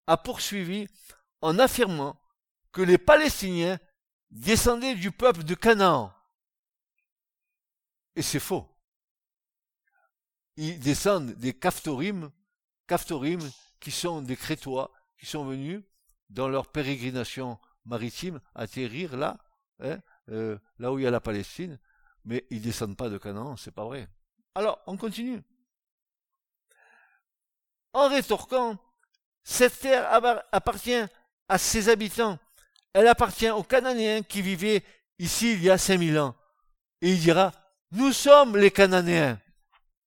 a 0.07 0.17
poursuivi 0.17 0.87
en 1.41 1.57
affirmant 1.59 2.19
que 2.71 2.81
les 2.81 2.97
Palestiniens 2.97 3.79
descendaient 4.29 4.95
du 4.95 5.11
peuple 5.11 5.43
de 5.43 5.55
Canaan. 5.55 6.13
Et 8.15 8.21
c'est 8.21 8.39
faux. 8.39 8.69
Ils 10.57 10.79
descendent 10.79 11.31
des 11.33 11.53
Kaftorim, 11.53 12.31
Kaftorim 12.87 13.39
qui 13.79 13.91
sont 13.91 14.21
des 14.21 14.37
Crétois, 14.37 14.91
qui 15.17 15.25
sont 15.25 15.45
venus 15.45 15.83
dans 16.29 16.47
leur 16.47 16.67
pérégrination 16.71 17.59
maritime 17.85 18.39
atterrir 18.55 19.15
là, 19.15 19.37
hein, 19.79 19.99
euh, 20.29 20.57
là 20.79 20.91
où 20.91 20.99
il 20.99 21.03
y 21.03 21.07
a 21.07 21.11
la 21.11 21.21
Palestine, 21.21 21.79
mais 22.23 22.45
ils 22.49 22.61
descendent 22.61 22.97
pas 22.97 23.09
de 23.09 23.17
Canaan, 23.17 23.55
c'est 23.57 23.73
pas 23.73 23.85
vrai. 23.85 24.07
Alors, 24.55 24.79
on 24.87 24.97
continue. 24.97 25.41
En 27.93 28.09
rétorquant, 28.09 28.77
cette 29.43 29.79
terre 29.79 30.11
appartient 30.51 31.05
à 31.47 31.57
ses 31.57 31.89
habitants. 31.89 32.39
Elle 32.93 33.07
appartient 33.07 33.49
aux 33.49 33.63
Cananéens 33.63 34.23
qui 34.23 34.41
vivaient 34.41 34.83
ici 35.19 35.53
il 35.53 35.63
y 35.63 35.69
a 35.69 35.77
5000 35.77 36.17
ans. 36.17 36.35
Et 37.01 37.11
il 37.11 37.19
dira, 37.19 37.51
nous 37.91 38.11
sommes 38.11 38.57
les 38.57 38.71
Cananéens. 38.71 39.39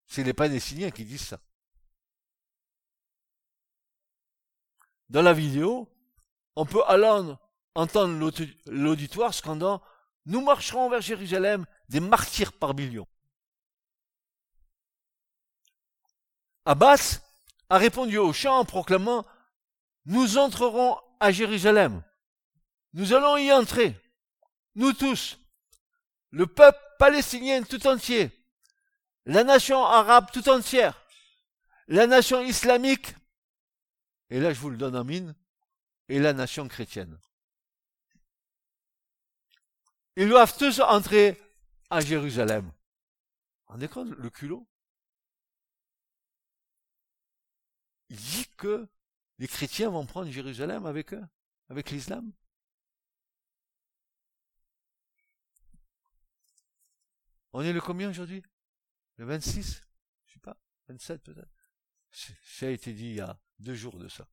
C'est 0.06 0.24
les 0.24 0.32
Palestiniens 0.32 0.90
qui 0.90 1.04
disent 1.04 1.28
ça. 1.28 1.40
Dans 5.08 5.22
la 5.22 5.32
vidéo, 5.32 5.88
on 6.58 6.66
peut 6.66 6.82
alors 6.88 7.38
entendre 7.76 8.32
l'auditoire 8.66 9.32
scandant 9.32 9.80
Nous 10.26 10.40
marcherons 10.40 10.90
vers 10.90 11.00
Jérusalem 11.00 11.64
des 11.88 12.00
martyrs 12.00 12.52
par 12.52 12.74
millions. 12.74 13.06
Abbas 16.64 17.20
a 17.70 17.78
répondu 17.78 18.18
au 18.18 18.32
chant 18.32 18.58
en 18.58 18.64
proclamant 18.64 19.24
Nous 20.06 20.36
entrerons 20.36 20.98
à 21.20 21.30
Jérusalem. 21.30 22.02
Nous 22.92 23.12
allons 23.12 23.36
y 23.36 23.52
entrer. 23.52 23.94
Nous 24.74 24.92
tous. 24.94 25.38
Le 26.30 26.48
peuple 26.48 26.80
palestinien 26.98 27.62
tout 27.62 27.86
entier. 27.86 28.32
La 29.26 29.44
nation 29.44 29.84
arabe 29.84 30.32
tout 30.32 30.48
entière. 30.48 31.06
La 31.86 32.08
nation 32.08 32.42
islamique. 32.42 33.14
Et 34.30 34.40
là, 34.40 34.52
je 34.52 34.58
vous 34.58 34.70
le 34.70 34.76
donne 34.76 34.96
en 34.96 35.04
mine. 35.04 35.36
Et 36.08 36.18
la 36.18 36.32
nation 36.32 36.66
chrétienne. 36.68 37.18
Ils 40.16 40.28
doivent 40.28 40.56
tous 40.56 40.80
entrer 40.80 41.40
à 41.90 42.00
Jérusalem. 42.00 42.72
Est 43.80 43.88
compte 43.88 44.10
le 44.10 44.30
culot? 44.30 44.66
Il 48.08 48.16
dit 48.16 48.48
que 48.56 48.88
les 49.38 49.46
chrétiens 49.46 49.90
vont 49.90 50.06
prendre 50.06 50.30
Jérusalem 50.30 50.86
avec 50.86 51.12
eux, 51.12 51.24
avec 51.68 51.90
l'islam? 51.90 52.32
On 57.52 57.62
est 57.62 57.72
le 57.72 57.80
combien 57.80 58.10
aujourd'hui? 58.10 58.42
Le 59.16 59.26
26 59.26 59.84
Je 60.26 60.32
sais 60.32 60.40
pas, 60.40 60.56
27 60.88 61.22
peut-être. 61.22 61.52
Ça 62.10 62.66
a 62.66 62.70
été 62.70 62.92
dit 62.92 63.10
il 63.10 63.14
y 63.14 63.20
a 63.20 63.38
deux 63.58 63.74
jours 63.74 63.98
de 63.98 64.08
ça. 64.08 64.26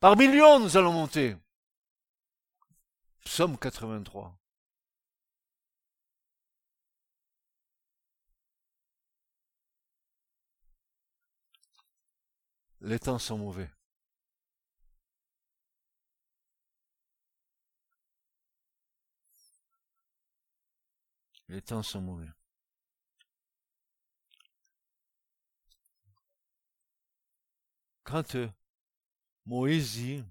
Par 0.00 0.16
millions, 0.16 0.60
nous 0.60 0.76
allons 0.76 0.92
monter. 0.92 1.36
Psaume 3.24 3.56
83. 3.58 4.38
Les 12.80 12.98
temps 12.98 13.18
sont 13.18 13.38
mauvais. 13.38 13.70
Les 21.48 21.60
temps 21.62 21.82
sont 21.82 22.00
mauvais. 22.00 22.28
Quand 28.04 28.34
euh, 28.36 28.48
Moïse 29.48 29.94
dit 29.94 30.22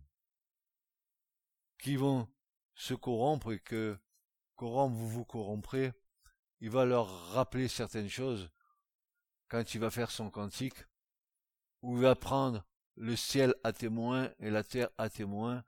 qu'ils 1.80 1.98
vont 1.98 2.28
se 2.76 2.94
corrompre 2.94 3.52
et 3.52 3.60
que 3.60 3.98
corrompre 4.56 4.96
vous 4.96 5.10
vous 5.10 5.26
corromprez, 5.26 5.92
il 6.60 6.70
va 6.70 6.86
leur 6.86 7.32
rappeler 7.32 7.68
certaines 7.68 8.12
choses 8.12 8.52
quand 9.48 9.74
il 9.74 9.80
va 9.80 9.90
faire 9.90 10.12
son 10.12 10.30
cantique 10.30 10.78
où 11.82 11.96
il 11.96 12.04
va 12.04 12.14
prendre 12.14 12.64
le 12.96 13.16
ciel 13.16 13.56
à 13.64 13.74
témoin 13.74 14.32
et 14.38 14.52
la 14.52 14.64
terre 14.64 14.90
à 15.00 15.10
témoin. 15.10 15.64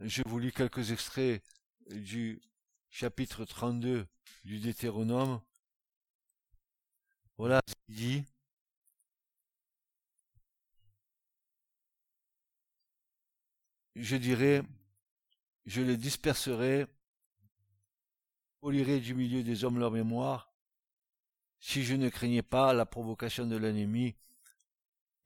Je 0.00 0.22
vous 0.26 0.40
lis 0.40 0.52
quelques 0.52 0.90
extraits 0.90 1.40
du 1.88 2.42
chapitre 2.90 3.44
32 3.44 4.08
du 4.42 4.58
Deutéronome. 4.58 5.40
Voilà 7.36 7.60
ce 7.68 7.74
qu'il 7.86 7.94
dit. 7.94 8.31
Je 13.94 14.16
dirais, 14.16 14.62
je 15.66 15.82
les 15.82 15.96
disperserai, 15.96 16.86
polirai 18.60 19.00
du 19.00 19.14
milieu 19.14 19.42
des 19.42 19.64
hommes 19.64 19.78
leur 19.78 19.90
mémoire, 19.90 20.52
si 21.60 21.84
je 21.84 21.94
ne 21.94 22.08
craignais 22.08 22.42
pas 22.42 22.72
la 22.72 22.86
provocation 22.86 23.46
de 23.46 23.56
l'ennemi 23.56 24.16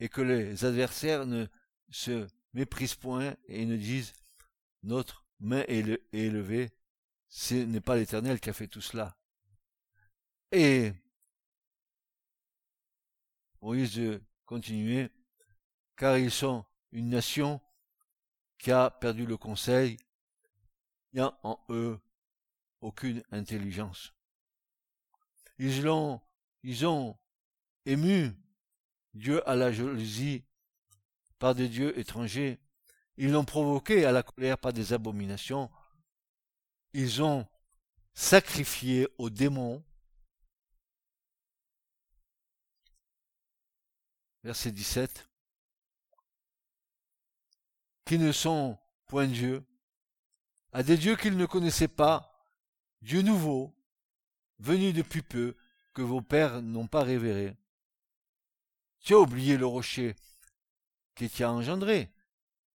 et 0.01 0.09
que 0.09 0.21
les 0.21 0.65
adversaires 0.65 1.27
ne 1.27 1.47
se 1.91 2.27
méprisent 2.53 2.95
point 2.95 3.37
et 3.47 3.65
ne 3.65 3.77
disent 3.77 4.13
notre 4.83 5.25
main 5.41 5.65
est 5.69 6.01
élevée, 6.13 6.71
ce 7.29 7.55
n'est 7.55 7.81
pas 7.81 7.97
l'Éternel 7.97 8.41
qui 8.41 8.51
a 8.51 8.53
fait 8.53 8.69
tout 8.69 8.81
cela. 8.81 9.17
Et 10.53 10.93
Moïse 13.61 13.97
de 13.97 14.23
continuer, 14.45 15.11
car 15.97 16.19
ils 16.19 16.31
sont 16.31 16.65
une 16.93 17.09
nation 17.09 17.61
qui 18.59 18.73
a 18.73 18.91
perdu 18.91 19.27
le 19.27 19.37
conseil, 19.37 19.97
il 21.13 21.17
n'y 21.17 21.23
a 21.23 21.39
en 21.43 21.59
eux 21.71 21.99
aucune 22.81 23.23
intelligence. 23.31 24.13
Ils 25.59 25.83
l'ont, 25.83 26.21
ils 26.63 26.87
ont 26.87 27.17
ému 27.85 28.33
Dieu 29.15 29.49
à 29.49 29.55
la 29.55 29.73
jalousie 29.73 30.45
par 31.39 31.55
des 31.55 31.69
dieux 31.69 31.99
étrangers. 31.99 32.59
Ils 33.17 33.33
l'ont 33.33 33.45
provoqué 33.45 34.05
à 34.05 34.13
la 34.13 34.23
colère 34.23 34.59
par 34.59 34.73
des 34.73 34.93
abominations. 34.93 35.71
Ils 36.93 37.23
ont 37.23 37.47
sacrifié 38.13 39.09
aux 39.19 39.31
démons. 39.31 39.83
Verset 44.45 44.71
17. 44.71 45.29
Qui 48.07 48.19
ne 48.19 48.33
sont 48.33 48.79
point 49.07 49.27
Dieu, 49.27 49.65
à 50.73 50.83
des 50.83 50.97
dieux 50.97 51.17
qu'ils 51.17 51.37
ne 51.37 51.45
connaissaient 51.45 51.89
pas, 51.89 52.49
dieux 53.03 53.23
nouveaux, 53.23 53.75
venus 54.59 54.95
depuis 54.95 55.23
peu, 55.23 55.57
que 55.93 56.03
vos 56.03 56.23
pères 56.23 56.63
n'ont 56.63 56.87
pas 56.87 57.03
révérés. 57.03 57.57
Tu 59.01 59.15
as 59.15 59.19
oublié 59.19 59.57
le 59.57 59.67
rocher 59.67 60.15
qui 61.15 61.29
t'a 61.29 61.51
engendré, 61.51 62.11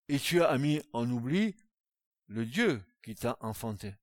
et 0.10 0.20
tu 0.20 0.44
as 0.44 0.58
mis 0.58 0.82
en 0.94 1.10
oubli 1.10 1.56
le 2.28 2.46
Dieu 2.46 2.84
qui 3.02 3.16
t'a 3.16 3.38
enfanté. 3.40 3.96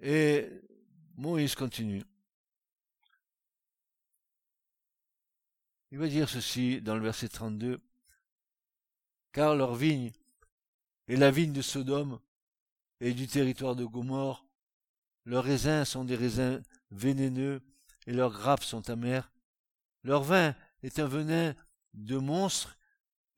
Et 0.00 0.48
Moïse 1.16 1.54
continue. 1.54 2.04
Il 5.90 5.98
va 5.98 6.08
dire 6.08 6.28
ceci 6.28 6.82
dans 6.82 6.94
le 6.96 7.02
verset 7.02 7.28
32. 7.28 7.80
Car 9.32 9.56
leur 9.56 9.74
vigne 9.74 10.12
est 11.08 11.16
la 11.16 11.30
vigne 11.30 11.52
de 11.52 11.62
Sodome 11.62 12.20
et 13.00 13.14
du 13.14 13.26
territoire 13.26 13.74
de 13.74 13.84
Gomorre. 13.84 14.46
Leurs 15.24 15.44
raisins 15.44 15.84
sont 15.84 16.04
des 16.04 16.16
raisins 16.16 16.62
vénéneux 16.90 17.62
et 18.06 18.12
leurs 18.12 18.32
grappes 18.32 18.64
sont 18.64 18.90
amères. 18.90 19.30
Leur 20.02 20.22
vin 20.22 20.54
est 20.82 20.98
un 20.98 21.06
venin 21.06 21.54
de 21.94 22.16
monstre 22.18 22.76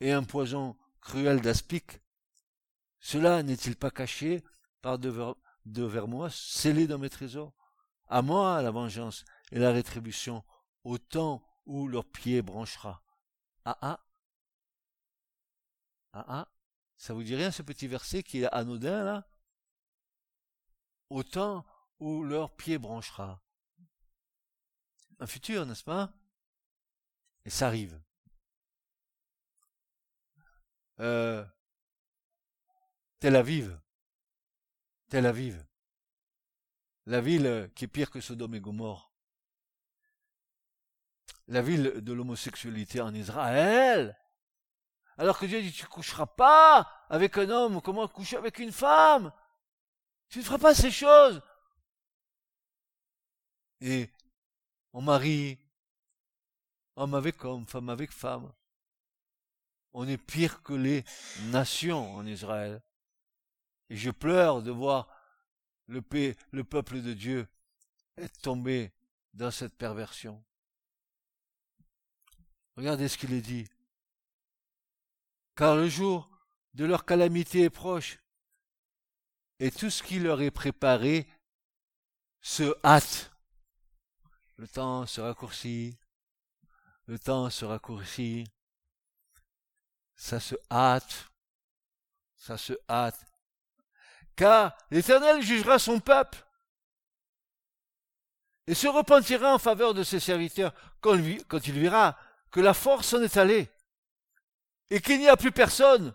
et 0.00 0.12
un 0.12 0.22
poison 0.22 0.76
cruel 1.00 1.40
d'aspic. 1.40 2.00
Cela 2.98 3.42
n'est-il 3.42 3.76
pas 3.76 3.90
caché 3.90 4.42
par 4.82 4.98
de, 4.98 5.82
vers 5.82 6.08
moi, 6.08 6.30
scellé 6.30 6.86
dans 6.86 6.98
mes 6.98 7.10
trésors? 7.10 7.54
À 8.08 8.22
moi 8.22 8.60
la 8.60 8.70
vengeance 8.70 9.24
et 9.52 9.58
la 9.58 9.72
rétribution, 9.72 10.44
au 10.84 10.98
temps 10.98 11.42
où 11.66 11.88
leur 11.88 12.04
pied 12.04 12.42
branchera. 12.42 13.02
Ah 13.64 13.78
ah 13.82 14.00
Ah 16.12 16.24
ah 16.28 16.48
Ça 16.96 17.14
vous 17.14 17.22
dit 17.22 17.36
rien 17.36 17.50
ce 17.50 17.62
petit 17.62 17.86
verset 17.86 18.22
qui 18.22 18.42
est 18.42 18.52
anodin 18.52 19.04
là? 19.04 19.28
Au 21.08 21.22
temps 21.22 21.64
où 21.98 22.22
leur 22.22 22.54
pied 22.56 22.78
branchera. 22.78 23.42
Un 25.18 25.26
futur, 25.26 25.66
n'est-ce 25.66 25.84
pas? 25.84 26.12
Et 27.44 27.50
ça 27.50 27.66
arrive. 27.66 28.00
Euh, 31.00 31.44
Tel 33.18 33.36
Aviv. 33.36 33.78
Tel 35.08 35.26
Aviv. 35.26 35.66
La 37.06 37.20
ville 37.20 37.70
qui 37.74 37.84
est 37.84 37.88
pire 37.88 38.10
que 38.10 38.20
Sodome 38.20 38.54
et 38.54 38.60
Gomorre. 38.60 39.09
La 41.50 41.62
ville 41.62 41.94
de 42.00 42.12
l'homosexualité 42.12 43.00
en 43.00 43.12
Israël. 43.12 44.16
Alors 45.18 45.36
que 45.36 45.46
Dieu 45.46 45.60
dit, 45.60 45.72
tu 45.72 45.84
coucheras 45.84 46.26
pas 46.26 46.88
avec 47.08 47.36
un 47.38 47.50
homme, 47.50 47.82
comment 47.82 48.06
coucher 48.06 48.36
avec 48.36 48.60
une 48.60 48.70
femme? 48.70 49.32
Tu 50.28 50.38
ne 50.38 50.44
feras 50.44 50.58
pas 50.58 50.76
ces 50.76 50.92
choses. 50.92 51.42
Et 53.80 54.08
on 54.92 55.02
marie 55.02 55.58
homme 56.94 57.14
avec 57.14 57.44
homme, 57.44 57.66
femme 57.66 57.88
avec 57.88 58.12
femme. 58.12 58.52
On 59.92 60.06
est 60.06 60.18
pire 60.18 60.62
que 60.62 60.72
les 60.72 61.04
nations 61.50 62.14
en 62.14 62.24
Israël. 62.26 62.80
Et 63.88 63.96
je 63.96 64.12
pleure 64.12 64.62
de 64.62 64.70
voir 64.70 65.08
le, 65.88 66.00
le 66.52 66.62
peuple 66.62 67.02
de 67.02 67.12
Dieu 67.12 67.48
être 68.16 68.40
tombé 68.40 68.92
dans 69.34 69.50
cette 69.50 69.76
perversion. 69.76 70.44
Regardez 72.80 73.08
ce 73.08 73.18
qu'il 73.18 73.34
est 73.34 73.42
dit. 73.42 73.68
Car 75.54 75.76
le 75.76 75.86
jour 75.86 76.30
de 76.72 76.86
leur 76.86 77.04
calamité 77.04 77.64
est 77.64 77.68
proche, 77.68 78.18
et 79.58 79.70
tout 79.70 79.90
ce 79.90 80.02
qui 80.02 80.18
leur 80.18 80.40
est 80.40 80.50
préparé 80.50 81.28
se 82.40 82.74
hâte. 82.82 83.32
Le 84.56 84.66
temps 84.66 85.04
se 85.04 85.20
raccourcit, 85.20 85.98
le 87.04 87.18
temps 87.18 87.50
se 87.50 87.66
raccourcit, 87.66 88.46
ça 90.16 90.40
se 90.40 90.54
hâte, 90.70 91.30
ça 92.34 92.56
se 92.56 92.72
hâte, 92.88 93.26
car 94.36 94.74
l'Éternel 94.90 95.42
jugera 95.42 95.78
son 95.78 96.00
peuple 96.00 96.46
et 98.66 98.74
se 98.74 98.88
repentira 98.88 99.54
en 99.54 99.58
faveur 99.58 99.92
de 99.92 100.02
ses 100.02 100.18
serviteurs 100.18 100.72
quand, 101.02 101.18
il 101.18 101.78
verra 101.78 102.16
que 102.50 102.60
la 102.60 102.74
force 102.74 103.14
en 103.14 103.22
est 103.22 103.36
allée 103.36 103.68
et 104.90 105.00
qu'il 105.00 105.18
n'y 105.18 105.28
a 105.28 105.36
plus 105.36 105.52
personne, 105.52 106.14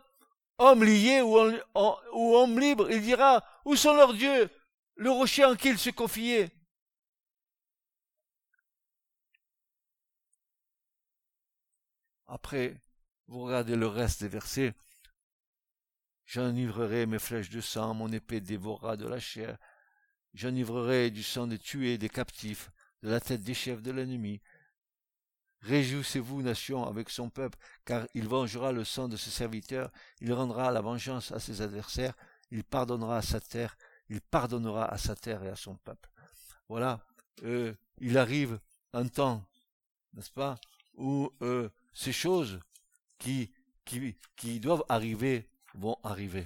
homme 0.57 0.83
lié 0.83 1.21
ou, 1.21 1.37
homme 2.35 2.59
libre, 2.59 2.91
il 2.91 3.01
dira, 3.01 3.43
où 3.65 3.75
sont 3.75 3.93
leurs 3.93 4.13
dieux, 4.13 4.49
le 4.95 5.11
rocher 5.11 5.45
en 5.45 5.55
qui 5.55 5.69
ils 5.69 5.79
se 5.79 5.89
confiaient? 5.89 6.51
Après, 12.27 12.81
vous 13.27 13.43
regardez 13.43 13.75
le 13.75 13.87
reste 13.87 14.21
des 14.21 14.29
versets, 14.29 14.73
J'enivrerai 16.25 17.05
mes 17.05 17.19
flèches 17.19 17.51
de 17.51 17.61
sang, 17.61 17.93
mon 17.93 18.11
épée 18.11 18.41
dévorera 18.41 18.97
de 18.97 19.07
la 19.07 19.19
chair. 19.19 19.57
J'enivrerai 20.33 21.11
du 21.11 21.21
sang 21.21 21.47
des 21.47 21.59
tués, 21.59 21.97
des 21.97 22.09
captifs, 22.09 22.71
de 23.03 23.09
la 23.09 23.19
tête 23.19 23.43
des 23.43 23.53
chefs 23.53 23.83
de 23.83 23.91
l'ennemi. 23.91 24.41
Réjouissez-vous, 25.65 26.43
nation, 26.43 26.85
avec 26.85 27.09
son 27.09 27.31
peuple, 27.31 27.57
car 27.85 28.05
il 28.13 28.27
vengera 28.27 28.71
le 28.71 28.83
sang 28.83 29.07
de 29.07 29.17
ses 29.17 29.31
serviteurs, 29.31 29.91
il 30.21 30.31
rendra 30.31 30.71
la 30.71 30.79
vengeance 30.79 31.31
à 31.31 31.39
ses 31.39 31.63
adversaires, 31.63 32.13
il 32.51 32.63
pardonnera 32.63 33.17
à 33.17 33.21
sa 33.23 33.39
terre, 33.39 33.75
il 34.07 34.21
pardonnera 34.21 34.85
à 34.85 34.99
sa 34.99 35.15
terre 35.15 35.43
et 35.43 35.49
à 35.49 35.55
son 35.55 35.75
peuple. 35.77 36.07
Voilà, 36.69 37.03
euh, 37.41 37.73
il 37.97 38.15
arrive 38.19 38.59
un 38.93 39.07
temps, 39.07 39.43
n'est-ce 40.13 40.29
pas, 40.29 40.59
où 40.97 41.31
euh, 41.41 41.67
ces 41.95 42.13
choses 42.13 42.59
qui, 43.17 43.51
doivent 44.59 44.85
arriver 44.87 45.49
vont 45.73 45.97
arriver. 46.03 46.45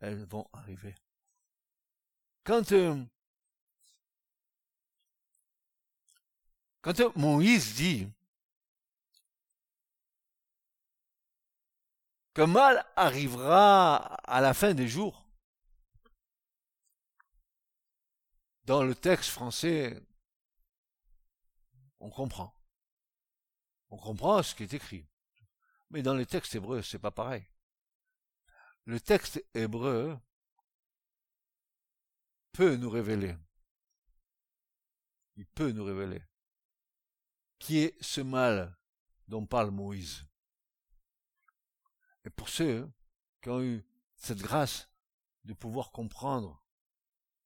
Elles 0.00 0.24
vont 0.24 0.48
arriver. 0.52 0.96
Quand, 2.42 2.72
euh, 2.72 3.00
quand 6.82 7.16
Moïse 7.16 7.76
dit 7.76 8.08
que 12.34 12.42
mal 12.42 12.84
arrivera 12.96 13.96
à 13.96 14.40
la 14.40 14.54
fin 14.54 14.74
des 14.74 14.88
jours, 14.88 15.24
dans 18.64 18.82
le 18.82 18.94
texte 18.94 19.30
français, 19.30 20.02
on 22.00 22.10
comprend. 22.10 22.54
On 23.90 23.96
comprend 23.96 24.42
ce 24.42 24.54
qui 24.54 24.64
est 24.64 24.74
écrit. 24.74 25.06
Mais 25.90 26.02
dans 26.02 26.14
les 26.14 26.26
textes 26.26 26.54
hébreux, 26.54 26.82
c'est 26.82 26.98
pas 26.98 27.10
pareil 27.10 27.46
le 28.86 29.00
texte 29.00 29.44
hébreu 29.54 30.18
peut 32.52 32.76
nous 32.76 32.90
révéler, 32.90 33.34
il 35.36 35.46
peut 35.46 35.72
nous 35.72 35.84
révéler, 35.84 36.22
qui 37.58 37.78
est 37.78 38.02
ce 38.02 38.20
mal 38.20 38.76
dont 39.26 39.46
parle 39.46 39.70
Moïse. 39.70 40.24
Et 42.24 42.30
pour 42.30 42.48
ceux 42.48 42.90
qui 43.42 43.50
ont 43.50 43.62
eu 43.62 43.84
cette 44.16 44.38
grâce 44.40 44.88
de 45.44 45.52
pouvoir 45.52 45.92
comprendre 45.92 46.64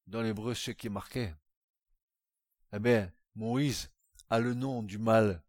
dans 0.07 0.23
l'hébreu 0.23 0.55
ce 0.55 0.71
qui 0.71 0.87
est 0.87 0.91
marqué, 0.91 1.35
eh 2.73 2.79
bien, 2.79 3.13
Moïse 3.35 3.91
a 4.31 4.39
le 4.39 4.55
nom 4.55 4.83
du 4.83 4.99
mal 4.99 5.43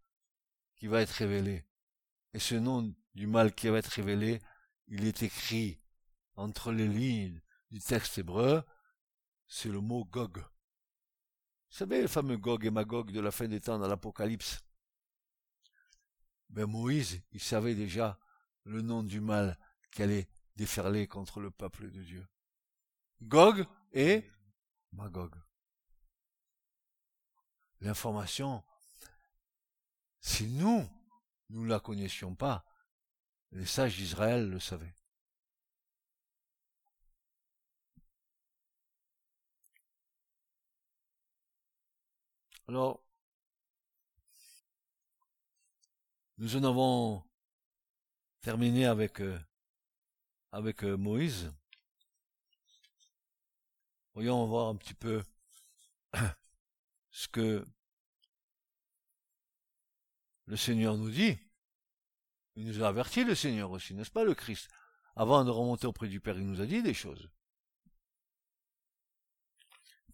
qui 0.75 0.87
va 0.87 1.01
être 1.01 1.11
révélé. 1.11 1.65
Et 2.33 2.39
ce 2.39 2.55
nom 2.55 2.93
du 3.13 3.27
mal 3.27 3.53
qui 3.53 3.67
va 3.67 3.77
être 3.77 3.87
révélé, 3.87 4.41
il 4.87 5.05
est 5.05 5.23
écrit 5.23 5.79
entre 6.35 6.71
les 6.71 6.87
lignes 6.87 7.41
du 7.69 7.79
texte 7.79 8.17
hébreu, 8.17 8.63
c'est 9.47 9.69
le 9.69 9.81
mot 9.81 10.05
Gog. 10.05 10.39
Vous 10.39 11.77
savez 11.77 12.01
le 12.01 12.07
fameux 12.07 12.37
Gog 12.37 12.65
et 12.65 12.71
Magog 12.71 13.11
de 13.11 13.19
la 13.19 13.31
fin 13.31 13.47
des 13.47 13.61
temps 13.61 13.77
dans 13.77 13.87
l'Apocalypse? 13.87 14.59
Ben 16.49 16.65
Moïse, 16.65 17.21
il 17.31 17.41
savait 17.41 17.75
déjà 17.75 18.19
le 18.69 18.81
nom 18.83 19.03
du 19.03 19.19
mal 19.19 19.57
qui 19.91 20.03
allait 20.03 20.29
déferler 20.55 21.07
contre 21.07 21.39
le 21.39 21.49
peuple 21.49 21.89
de 21.89 22.03
Dieu. 22.03 22.27
Gog 23.21 23.65
et 23.91 24.29
Magog. 24.91 25.35
l'information, 27.81 28.63
si 30.19 30.47
nous, 30.47 30.87
nous 31.49 31.63
ne 31.63 31.69
la 31.69 31.79
connaissions 31.79 32.35
pas, 32.35 32.65
les 33.51 33.65
sages 33.65 33.95
d'Israël 33.95 34.49
le 34.49 34.59
savaient. 34.59 34.95
Alors, 42.67 43.03
nous 46.37 46.55
en 46.55 46.63
avons 46.63 47.28
terminé 48.41 48.85
avec, 48.85 49.21
euh, 49.21 49.39
avec 50.51 50.83
euh, 50.83 50.95
Moïse. 50.95 51.51
Voyons 54.13 54.45
voir 54.47 54.67
un 54.69 54.75
petit 54.75 54.93
peu 54.93 55.23
ce 57.11 57.27
que 57.27 57.65
le 60.45 60.57
Seigneur 60.57 60.97
nous 60.97 61.11
dit. 61.11 61.37
Il 62.55 62.65
nous 62.65 62.83
a 62.83 62.87
averti, 62.87 63.23
le 63.23 63.35
Seigneur 63.35 63.71
aussi, 63.71 63.93
n'est-ce 63.93 64.11
pas, 64.11 64.23
le 64.23 64.33
Christ? 64.33 64.67
Avant 65.15 65.45
de 65.45 65.49
remonter 65.49 65.87
auprès 65.87 66.07
du 66.07 66.19
Père, 66.19 66.37
il 66.37 66.47
nous 66.47 66.61
a 66.61 66.65
dit 66.65 66.81
des 66.81 66.93
choses. 66.93 67.29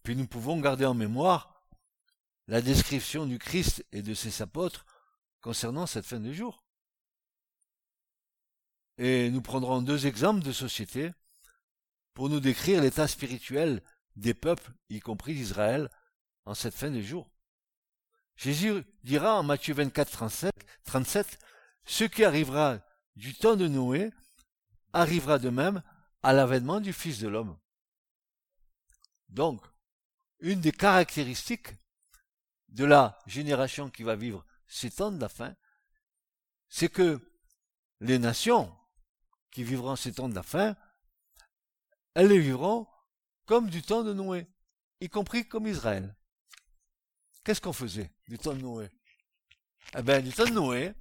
Puis 0.04 0.16
nous 0.16 0.28
pouvons 0.28 0.60
garder 0.60 0.86
en 0.86 0.94
mémoire 0.94 1.68
la 2.48 2.62
description 2.62 3.26
du 3.26 3.40
Christ 3.40 3.84
et 3.92 4.04
de 4.04 4.14
ses 4.14 4.42
apôtres 4.42 4.86
concernant 5.42 5.88
cette 5.88 6.06
fin 6.06 6.20
de 6.20 6.32
jour. 6.32 6.65
Et 8.98 9.30
nous 9.30 9.42
prendrons 9.42 9.82
deux 9.82 10.08
exemples 10.08 10.44
de 10.44 10.52
sociétés 10.52 11.12
pour 12.14 12.30
nous 12.30 12.40
décrire 12.40 12.82
l'état 12.82 13.08
spirituel 13.08 13.82
des 14.16 14.34
peuples, 14.34 14.72
y 14.90 15.00
compris 15.00 15.34
d'Israël, 15.34 15.90
en 16.46 16.54
cette 16.54 16.76
fin 16.76 16.90
de 16.90 17.02
jour. 17.02 17.30
Jésus 18.38 18.84
dira 19.04 19.40
en 19.40 19.44
Matthieu 19.44 19.74
24, 19.74 20.12
37, 20.12 20.54
37 20.84 21.40
Ce 21.86 22.04
qui 22.04 22.24
arrivera 22.24 22.80
du 23.16 23.34
temps 23.34 23.56
de 23.56 23.68
Noé 23.68 24.12
arrivera 24.94 25.40
de 25.40 25.50
même 25.50 25.84
à 26.24 26.34
l'avènement 26.34 26.80
du 26.80 26.94
Fils 26.94 27.20
de 27.20 27.28
l'homme. 27.28 27.58
Donc, 29.30 29.62
une 30.40 30.62
des 30.62 30.72
caractéristiques 30.72 31.74
de 32.70 32.86
la 32.86 33.20
génération 33.26 33.90
qui 33.90 34.04
va 34.04 34.16
vivre 34.16 34.46
ces 34.68 34.92
temps 34.92 35.12
de 35.12 35.20
la 35.20 35.30
fin, 35.30 35.56
c'est 36.68 36.90
que 36.90 37.20
les 38.00 38.20
nations 38.20 38.76
qui 39.56 39.64
vivront 39.64 39.96
ces 39.96 40.12
temps 40.12 40.28
de 40.28 40.36
la 40.36 40.44
fin, 40.44 40.76
elles 42.14 42.28
les 42.28 42.40
vivront 42.40 42.90
comme 43.46 43.70
du 43.70 43.82
temps 43.82 44.04
de 44.04 44.12
Noé, 44.12 44.48
y 45.00 45.08
compris 45.08 45.48
comme 45.48 45.66
Israël. 45.66 46.14
Qu'est-ce 47.46 47.62
qu'on 47.62 47.72
faisait 47.72 48.12
du 48.28 48.38
temps 48.38 48.54
de 48.54 48.60
Noé? 48.60 48.90
Eh 49.98 50.02
bien, 50.02 50.20
du 50.20 50.34
temps 50.34 50.44
de 50.44 50.50
Noé, 50.50 50.94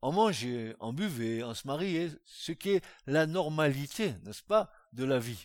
on 0.00 0.10
mangeait, 0.10 0.74
on 0.80 0.92
buvait, 0.92 1.44
on 1.44 1.54
se 1.54 1.64
mariait, 1.64 2.10
ce 2.24 2.50
qui 2.50 2.70
est 2.70 2.84
la 3.06 3.26
normalité, 3.26 4.14
n'est-ce 4.24 4.42
pas, 4.42 4.72
de 4.92 5.04
la 5.04 5.20
vie. 5.20 5.44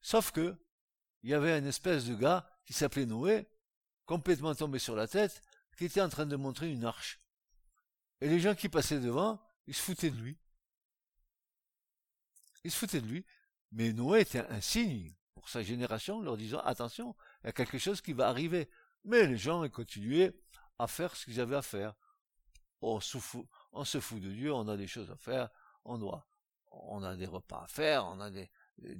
Sauf 0.00 0.30
que, 0.30 0.56
il 1.22 1.28
y 1.28 1.34
avait 1.34 1.58
une 1.58 1.66
espèce 1.66 2.06
de 2.06 2.14
gars 2.14 2.48
qui 2.64 2.72
s'appelait 2.72 3.04
Noé, 3.04 3.46
complètement 4.06 4.54
tombé 4.54 4.78
sur 4.78 4.96
la 4.96 5.06
tête, 5.06 5.42
qui 5.76 5.84
était 5.84 6.00
en 6.00 6.08
train 6.08 6.24
de 6.24 6.36
montrer 6.36 6.70
une 6.70 6.86
arche. 6.86 7.20
Et 8.22 8.30
les 8.30 8.40
gens 8.40 8.54
qui 8.54 8.70
passaient 8.70 8.98
devant, 8.98 9.42
ils 9.66 9.74
se 9.74 9.82
foutaient 9.82 10.10
de 10.10 10.16
lui. 10.16 10.38
Ils 12.64 12.70
se 12.70 12.78
foutaient 12.78 13.00
de 13.00 13.06
lui. 13.06 13.24
Mais 13.72 13.92
Noé 13.92 14.20
était 14.20 14.46
un 14.46 14.60
signe 14.60 15.14
pour 15.34 15.48
sa 15.48 15.62
génération, 15.62 16.20
leur 16.20 16.36
disant, 16.36 16.60
attention, 16.60 17.16
il 17.42 17.46
y 17.46 17.50
a 17.50 17.52
quelque 17.52 17.78
chose 17.78 18.00
qui 18.00 18.12
va 18.12 18.28
arriver. 18.28 18.68
Mais 19.04 19.26
les 19.26 19.36
gens 19.36 19.64
ont 19.64 19.68
continué 19.68 20.32
à 20.78 20.86
faire 20.86 21.16
ce 21.16 21.24
qu'ils 21.24 21.40
avaient 21.40 21.56
à 21.56 21.62
faire. 21.62 21.94
On 22.80 23.00
se, 23.00 23.18
fout, 23.18 23.46
de 23.72 24.30
Dieu, 24.30 24.52
on 24.52 24.68
a 24.68 24.76
des 24.76 24.88
choses 24.88 25.10
à 25.10 25.16
faire, 25.16 25.50
on 25.84 25.98
doit, 25.98 26.26
on 26.72 27.02
a 27.04 27.14
des 27.14 27.26
repas 27.26 27.62
à 27.62 27.66
faire, 27.68 28.06
on 28.06 28.20
a 28.20 28.30
des, 28.30 28.50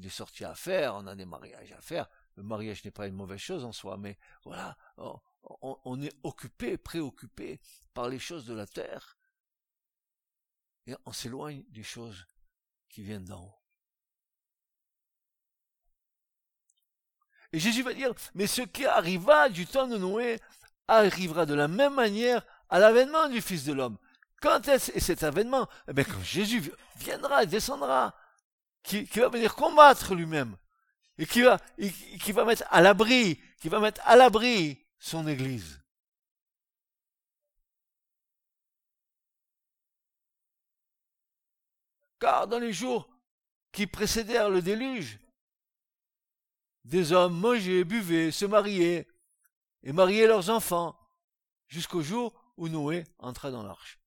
sorties 0.09 0.45
à 0.45 0.55
faire, 0.55 0.95
on 0.95 1.07
a 1.09 1.17
des 1.17 1.25
mariages 1.25 1.73
à 1.73 1.81
faire. 1.81 2.09
Le 2.37 2.45
mariage 2.45 2.85
n'est 2.85 2.93
pas 2.93 3.09
une 3.09 3.17
mauvaise 3.17 3.41
chose 3.41 3.65
en 3.65 3.73
soi, 3.73 3.97
mais 3.97 4.19
voilà, 4.45 4.77
on 5.43 6.01
est 6.01 6.15
occupé, 6.23 6.79
préoccupé 6.79 7.61
par 7.93 8.09
les 8.09 8.21
choses 8.21 8.47
de 8.47 8.55
la 8.55 8.67
terre. 8.67 9.17
Et 10.87 10.95
on 11.05 11.13
s'éloigne 11.13 11.65
des 11.69 11.83
choses 11.83 12.27
qui 12.93 13.03
viennent 13.03 13.25
d'en 13.25 13.43
haut. 13.43 13.59
Et 17.53 17.59
Jésus 17.59 17.83
va 17.83 17.93
dire, 17.93 18.13
mais 18.35 18.47
ce 18.47 18.63
qui 18.63 18.87
arriva 18.87 19.49
du 19.49 19.67
temps 19.67 19.87
de 19.89 19.99
Noé 19.99 20.39
arrivera 20.89 21.45
de 21.45 21.55
la 21.55 21.69
même 21.69 21.95
manière 21.95 22.45
à 22.69 22.79
l'avènement 22.79 23.29
du 23.29 23.43
Fils 23.43 23.65
de 23.65 23.73
l'homme. 23.73 23.99
Quand 24.41 24.69
est-ce 24.69 24.99
cet 25.01 25.23
avènement? 25.23 25.69
Eh 25.89 25.93
bien, 25.93 26.05
quand 26.05 26.23
Jésus 26.23 26.73
viendra, 26.97 27.45
descendra, 27.47 28.15
qui, 28.83 29.05
va 29.05 29.29
venir 29.29 29.55
combattre 29.55 30.15
lui-même, 30.15 30.57
et 31.19 31.25
va, 31.25 31.59
qui 31.79 32.33
va 32.33 32.45
mettre 32.45 32.65
à 32.71 32.81
l'abri, 32.81 33.41
qui 33.61 33.69
va 33.69 33.81
mettre 33.81 34.01
à 34.05 34.17
l'abri 34.17 34.87
son 34.99 35.29
Église. 35.29 35.82
Car 42.23 42.47
dans 42.47 42.61
les 42.61 42.73
jours 42.73 43.11
qui 43.73 43.89
précédèrent 43.89 44.49
le 44.49 44.63
déluge, 44.63 45.19
des 46.85 47.11
hommes 47.11 47.37
mangeaient, 47.37 47.83
buvaient, 47.83 48.31
se 48.31 48.45
mariaient, 48.45 49.09
et 49.83 49.93
mariaient 49.93 50.29
leurs 50.29 50.49
enfants, 50.49 50.97
jusqu'au 51.67 52.01
jour 52.01 52.33
où 52.57 52.69
Noé 52.69 53.03
entra 53.19 53.51
dans 53.51 53.65
l'arche. 53.65 53.99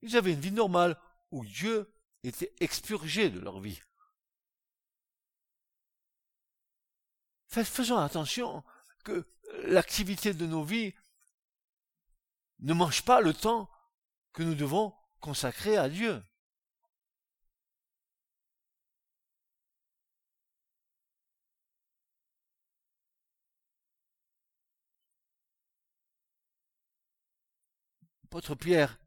Ils 0.00 0.16
avaient 0.16 0.32
une 0.32 0.40
vie 0.40 0.50
normale, 0.50 1.00
où 1.30 1.44
Dieu 1.44 1.94
était 2.24 2.52
expurgé 2.58 3.30
de 3.30 3.38
leur 3.38 3.60
vie. 3.60 3.80
Faisons 7.46 7.98
attention 7.98 8.64
que 9.04 9.24
l'activité 9.66 10.34
de 10.34 10.46
nos 10.46 10.64
vies 10.64 10.96
ne 12.58 12.74
mange 12.74 13.04
pas 13.04 13.20
le 13.20 13.32
temps 13.32 13.70
que 14.32 14.42
nous 14.42 14.56
devons 14.56 14.92
consacrer 15.20 15.76
à 15.76 15.88
Dieu. 15.88 16.20
L'apôtre 28.32 28.54
Pierre, 28.54 28.98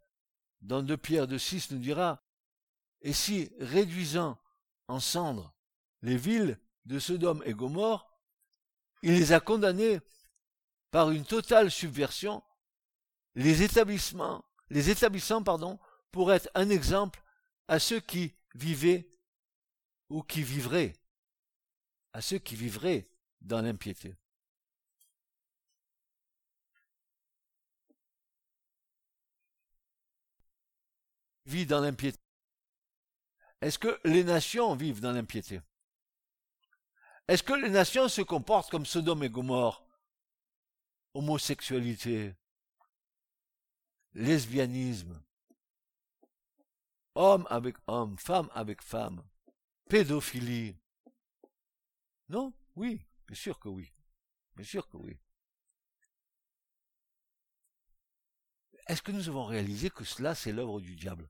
dans 0.61 0.83
2 0.83 0.97
Pierre 0.97 1.25
de 1.25 1.39
6, 1.39 1.71
nous 1.71 1.79
dira, 1.79 2.23
et 3.01 3.11
si, 3.11 3.51
réduisant 3.59 4.39
en 4.87 4.99
cendres 4.99 5.51
les 6.03 6.15
villes 6.15 6.59
de 6.85 6.99
Sodome 6.99 7.41
et 7.43 7.55
Gomorre, 7.55 8.07
il 9.01 9.13
les 9.13 9.31
a 9.31 9.39
condamnés 9.39 9.99
par 10.91 11.09
une 11.09 11.25
totale 11.25 11.71
subversion, 11.71 12.43
les 13.33 13.63
établissements, 13.63 14.45
les 14.69 14.91
établissant, 14.91 15.41
pardon, 15.41 15.79
pour 16.11 16.31
être 16.31 16.47
un 16.53 16.69
exemple 16.69 17.23
à 17.67 17.79
ceux 17.79 18.01
qui 18.01 18.35
vivaient 18.53 19.11
ou 20.09 20.21
qui 20.21 20.43
vivraient, 20.43 20.93
à 22.13 22.21
ceux 22.21 22.37
qui 22.37 22.55
vivraient 22.55 23.09
dans 23.41 23.63
l'impiété. 23.63 24.13
Vit 31.45 31.65
dans 31.65 31.81
l'impiété 31.81 32.17
Est-ce 33.61 33.79
que 33.79 33.99
les 34.03 34.23
nations 34.23 34.75
vivent 34.75 35.01
dans 35.01 35.11
l'impiété? 35.11 35.61
Est-ce 37.27 37.43
que 37.43 37.53
les 37.53 37.69
nations 37.69 38.07
se 38.07 38.21
comportent 38.21 38.69
comme 38.69 38.85
Sodome 38.85 39.23
et 39.23 39.29
Gomorre? 39.29 39.83
Homosexualité, 41.13 42.35
lesbianisme, 44.13 45.23
homme 47.15 47.47
avec 47.49 47.77
homme, 47.87 48.17
femme 48.17 48.49
avec 48.53 48.81
femme, 48.81 49.23
pédophilie. 49.89 50.75
Non? 52.27 52.53
Oui, 52.75 53.05
bien 53.27 53.35
sûr 53.35 53.59
que 53.59 53.69
oui. 53.69 53.91
Bien 54.55 54.65
sûr 54.65 54.87
que 54.87 54.97
oui. 54.97 55.17
Est-ce 58.87 59.01
que 59.01 59.11
nous 59.11 59.29
avons 59.29 59.45
réalisé 59.45 59.89
que 59.89 60.03
cela, 60.03 60.35
c'est 60.35 60.51
l'œuvre 60.51 60.79
du 60.79 60.95
diable? 60.95 61.29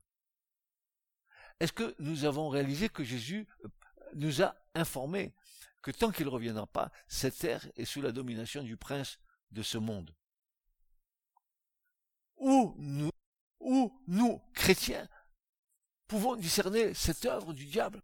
Est-ce 1.60 1.72
que 1.72 1.94
nous 1.98 2.24
avons 2.24 2.48
réalisé 2.48 2.88
que 2.88 3.04
Jésus 3.04 3.46
euh, 3.64 3.68
nous 4.14 4.42
a 4.42 4.54
informé 4.74 5.34
que 5.82 5.90
tant 5.90 6.10
qu'il 6.10 6.26
ne 6.26 6.30
reviendra 6.30 6.66
pas, 6.66 6.90
cette 7.08 7.38
terre 7.38 7.66
est 7.76 7.84
sous 7.84 8.02
la 8.02 8.12
domination 8.12 8.62
du 8.62 8.76
prince 8.76 9.18
de 9.52 9.62
ce 9.62 9.78
monde? 9.78 10.14
Où 12.38 12.74
nous, 14.06 14.42
chrétiens, 14.52 15.08
pouvons 16.06 16.36
discerner 16.36 16.92
cette 16.92 17.24
œuvre 17.24 17.52
du 17.52 17.66
diable? 17.66 18.02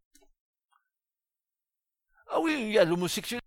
Ah 2.28 2.40
oui, 2.40 2.56
il 2.58 2.72
y 2.72 2.78
a 2.78 2.84
l'homosexualité. 2.84 3.46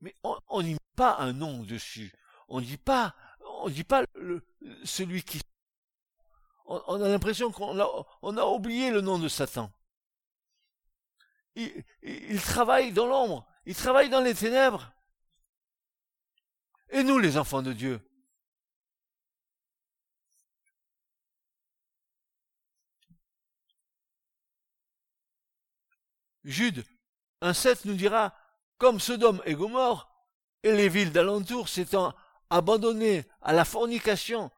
Mais 0.00 0.14
on 0.22 0.62
n'y 0.62 0.72
met 0.72 0.78
pas 0.96 1.16
un 1.18 1.32
nom 1.32 1.62
dessus. 1.62 2.12
On 2.48 2.60
dit 2.60 2.76
pas, 2.76 3.14
on 3.62 3.68
dit 3.68 3.84
pas 3.84 4.04
celui 4.84 5.22
qui. 5.22 5.40
On, 6.70 7.02
a 7.02 7.08
l'impression 7.08 7.50
qu'on 7.50 7.78
a, 7.78 8.44
oublié 8.46 8.90
le 8.90 9.00
nom 9.00 9.18
de 9.18 9.28
Satan. 9.28 9.72
Il, 11.54 11.82
il 12.02 12.40
travaille 12.42 12.92
dans 12.92 13.06
l'ombre, 13.06 13.46
il 13.64 13.74
travaille 13.74 14.10
dans 14.10 14.20
les 14.20 14.34
ténèbres. 14.34 14.92
Et 16.90 17.02
nous, 17.02 17.18
les 17.18 17.38
enfants 17.38 17.62
de 17.62 17.72
Dieu, 17.72 18.00
Jude 26.44 26.84
1.7 27.42 27.80
nous 27.84 27.94
dira, 27.94 28.34
comme 28.78 29.00
Sodome 29.00 29.42
et 29.44 29.54
Gomorre, 29.54 30.10
et 30.62 30.72
les 30.72 30.88
villes 30.88 31.12
d'alentour 31.12 31.68
s'étant 31.68 32.14
abandonnées 32.50 33.24
à 33.42 33.52
la 33.52 33.64
fornication, 33.64 34.50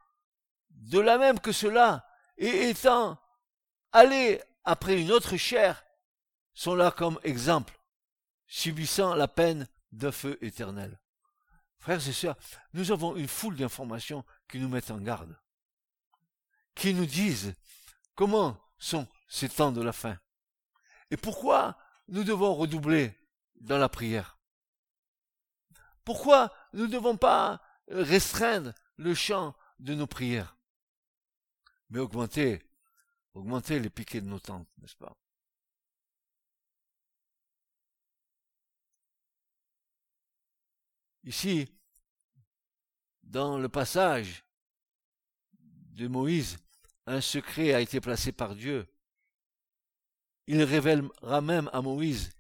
de 0.81 0.99
la 0.99 1.19
même 1.19 1.41
que 1.41 1.53
cela, 1.53 2.07
et 2.37 2.69
étant 2.69 3.19
allées 3.93 4.43
après 4.65 5.01
une 5.01 5.13
autre 5.13 5.37
chair, 5.37 5.85
sont 6.55 6.75
là 6.75 6.91
comme 6.91 7.19
exemple, 7.23 7.79
subissant 8.47 9.15
la 9.15 9.29
peine 9.29 9.69
d'un 9.93 10.13
feu 10.13 10.39
éternel. 10.43 10.99
Frères 11.79 12.07
et 12.07 12.13
sœurs, 12.13 12.37
nous 12.75 12.93
avons 12.93 13.17
une 13.17 13.29
foule 13.29 13.57
d'informations 13.57 14.25
qui 14.49 14.59
nous 14.59 14.69
mettent 14.69 14.91
en 14.91 14.99
garde, 14.99 15.39
qui 16.75 16.93
nous 16.93 17.07
disent 17.07 17.55
comment 18.15 18.61
sont 18.79 19.07
ces 19.29 19.49
temps 19.49 19.73
de 19.73 19.83
la 19.83 19.93
fin. 19.93 20.19
Et 21.11 21.17
pourquoi 21.17 21.79
nous 22.09 22.25
devons 22.25 22.55
redoubler 22.55 23.19
dans 23.61 23.79
la 23.79 23.89
prière 23.89 24.39
Pourquoi 26.05 26.53
nous 26.73 26.87
ne 26.87 26.93
devons 26.93 27.17
pas 27.17 27.63
restreindre 27.89 28.75
le 28.97 29.15
champ 29.15 29.55
de 29.79 29.95
nos 29.95 30.07
prières, 30.07 30.57
mais 31.91 31.99
augmenter, 32.01 32.63
augmenter 33.35 33.79
les 33.81 33.91
piquets 33.91 34.21
de 34.21 34.27
nos 34.27 34.41
tentes, 34.41 34.69
n'est-ce 34.79 34.97
pas? 34.97 35.17
Ici, 41.25 41.69
dans 43.23 43.59
le 43.59 43.69
passage 43.69 44.45
de 45.53 46.09
Moïse, 46.09 46.57
un 47.07 47.21
secret 47.21 47.75
a 47.75 47.81
été 47.81 48.01
placé 48.01 48.33
par 48.33 48.55
Dieu 48.55 48.89
il 50.51 50.65
révélera 50.65 51.41
même 51.41 51.71
à 51.73 51.81
Moïse 51.81 52.33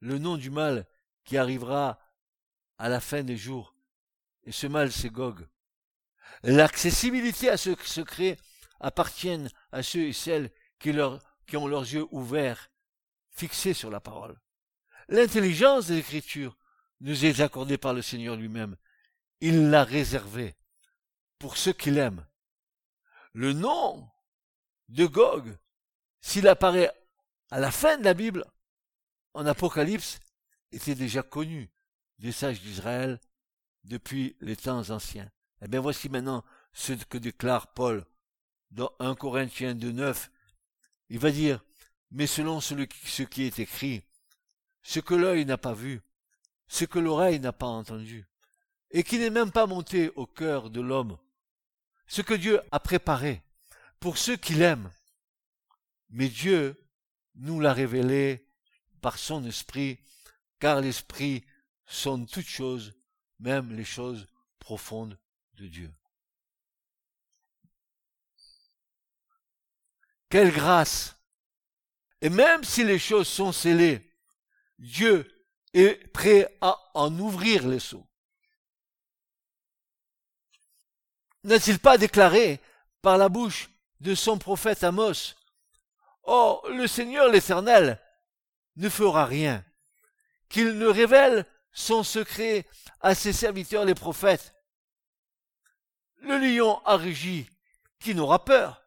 le 0.00 0.16
nom 0.16 0.38
du 0.38 0.48
mal 0.48 0.86
qui 1.24 1.36
arrivera 1.36 2.00
à 2.78 2.88
la 2.88 3.00
fin 3.00 3.22
des 3.22 3.36
jours. 3.36 3.74
Et 4.44 4.50
ce 4.50 4.66
mal, 4.66 4.90
c'est 4.90 5.10
Gog. 5.10 5.46
L'accessibilité 6.42 7.50
à 7.50 7.58
ce 7.58 7.74
secret 7.84 8.38
appartient 8.80 9.46
à 9.72 9.82
ceux 9.82 10.08
et 10.08 10.12
celles 10.12 10.50
qui, 10.78 10.90
ont 11.56 11.66
leurs 11.66 11.82
yeux 11.82 12.06
ouverts, 12.10 12.70
fixés 13.30 13.74
sur 13.74 13.90
la 13.90 14.00
parole. 14.00 14.40
L'intelligence 15.08 15.86
des 15.86 15.98
Écritures 15.98 16.56
nous 17.00 17.24
est 17.24 17.40
accordée 17.40 17.78
par 17.78 17.94
le 17.94 18.02
Seigneur 18.02 18.36
lui-même. 18.36 18.76
Il 19.40 19.70
l'a 19.70 19.84
réservée 19.84 20.56
pour 21.38 21.56
ceux 21.56 21.72
qui 21.72 21.90
l'aiment. 21.90 22.26
Le 23.32 23.52
nom 23.52 24.08
de 24.88 25.06
Gog, 25.06 25.56
s'il 26.20 26.48
apparaît 26.48 26.92
à 27.50 27.60
la 27.60 27.70
fin 27.70 27.96
de 27.98 28.04
la 28.04 28.14
Bible, 28.14 28.44
en 29.34 29.46
Apocalypse, 29.46 30.20
était 30.72 30.94
déjà 30.94 31.22
connu 31.22 31.70
des 32.18 32.32
sages 32.32 32.60
d'Israël 32.60 33.20
depuis 33.84 34.36
les 34.40 34.56
temps 34.56 34.90
anciens. 34.90 35.30
Eh 35.62 35.68
bien 35.68 35.80
voici 35.80 36.08
maintenant 36.08 36.44
ce 36.72 36.92
que 36.92 37.18
déclare 37.18 37.72
Paul 37.72 38.04
dans 38.70 38.92
1 38.98 39.14
Corinthiens 39.14 39.74
2, 39.74 39.92
9. 39.92 40.30
Il 41.08 41.18
va 41.18 41.30
dire, 41.30 41.64
mais 42.10 42.26
selon 42.26 42.60
ce 42.60 43.22
qui 43.22 43.42
est 43.42 43.58
écrit, 43.58 44.02
ce 44.82 45.00
que 45.00 45.14
l'œil 45.14 45.44
n'a 45.44 45.58
pas 45.58 45.74
vu, 45.74 46.00
ce 46.68 46.84
que 46.84 46.98
l'oreille 46.98 47.40
n'a 47.40 47.52
pas 47.52 47.66
entendu, 47.66 48.26
et 48.90 49.02
qui 49.02 49.18
n'est 49.18 49.30
même 49.30 49.52
pas 49.52 49.66
monté 49.66 50.10
au 50.16 50.26
cœur 50.26 50.70
de 50.70 50.80
l'homme, 50.80 51.18
ce 52.06 52.22
que 52.22 52.34
Dieu 52.34 52.60
a 52.72 52.80
préparé 52.80 53.42
pour 54.00 54.18
ceux 54.18 54.36
qui 54.36 54.54
l'aiment. 54.54 54.90
Mais 56.08 56.28
Dieu 56.28 56.82
nous 57.36 57.60
l'a 57.60 57.72
révélé 57.72 58.46
par 59.00 59.18
son 59.18 59.44
esprit, 59.44 59.98
car 60.58 60.80
l'esprit 60.80 61.44
sonne 61.86 62.26
toutes 62.26 62.48
choses, 62.48 62.94
même 63.38 63.72
les 63.72 63.84
choses 63.84 64.26
profondes 64.58 65.18
de 65.54 65.66
Dieu. 65.66 65.92
Quelle 70.30 70.52
grâce 70.52 71.16
Et 72.20 72.30
même 72.30 72.62
si 72.62 72.84
les 72.84 73.00
choses 73.00 73.26
sont 73.26 73.50
scellées, 73.50 74.16
Dieu 74.78 75.28
est 75.74 76.06
prêt 76.12 76.56
à 76.60 76.78
en 76.94 77.16
ouvrir 77.18 77.66
les 77.66 77.80
seaux. 77.80 78.06
N'a-t-il 81.42 81.80
pas 81.80 81.98
déclaré 81.98 82.60
par 83.02 83.18
la 83.18 83.28
bouche 83.28 83.70
de 83.98 84.14
son 84.14 84.38
prophète 84.38 84.84
Amos 84.84 85.34
Oh, 86.24 86.62
le 86.68 86.86
Seigneur 86.86 87.28
l'Éternel 87.28 88.00
ne 88.76 88.88
fera 88.88 89.24
rien, 89.24 89.64
qu'il 90.48 90.78
ne 90.78 90.86
révèle 90.86 91.44
son 91.72 92.04
secret 92.04 92.66
à 93.00 93.16
ses 93.16 93.32
serviteurs 93.32 93.84
les 93.84 93.94
prophètes. 93.94 94.54
Le 96.18 96.38
lion 96.38 96.80
a 96.84 96.96
rugi, 96.96 97.48
qui 97.98 98.14
n'aura 98.14 98.44
peur 98.44 98.80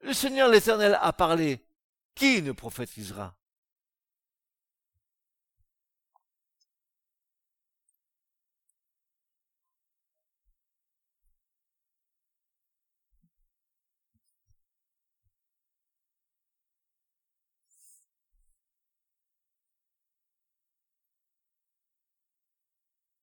Le 0.00 0.12
Seigneur 0.12 0.48
l'Éternel 0.48 0.98
a 1.00 1.12
parlé, 1.12 1.64
qui 2.14 2.42
ne 2.42 2.52
prophétisera? 2.52 3.34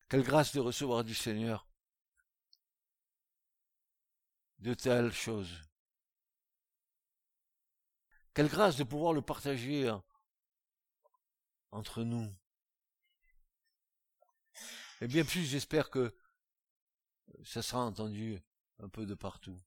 Quelle 0.07 0.23
grâce 0.23 0.53
de 0.53 0.59
recevoir 0.59 1.03
du 1.03 1.15
Seigneur 1.15 1.67
de 4.59 4.73
telles 4.73 5.13
choses. 5.13 5.64
Quelle 8.35 8.47
grâce 8.47 8.75
de 8.77 8.83
pouvoir 8.83 9.13
le 9.13 9.23
partager 9.23 9.87
hein, 9.87 10.03
entre 11.71 12.03
nous. 12.03 12.31
Et 15.01 15.07
bien 15.07 15.25
plus, 15.25 15.45
j'espère 15.45 15.89
que 15.89 16.15
ça 17.43 17.63
sera 17.63 17.83
entendu 17.83 18.39
un 18.79 18.89
peu 18.89 19.07
de 19.07 19.15
partout. 19.15 19.59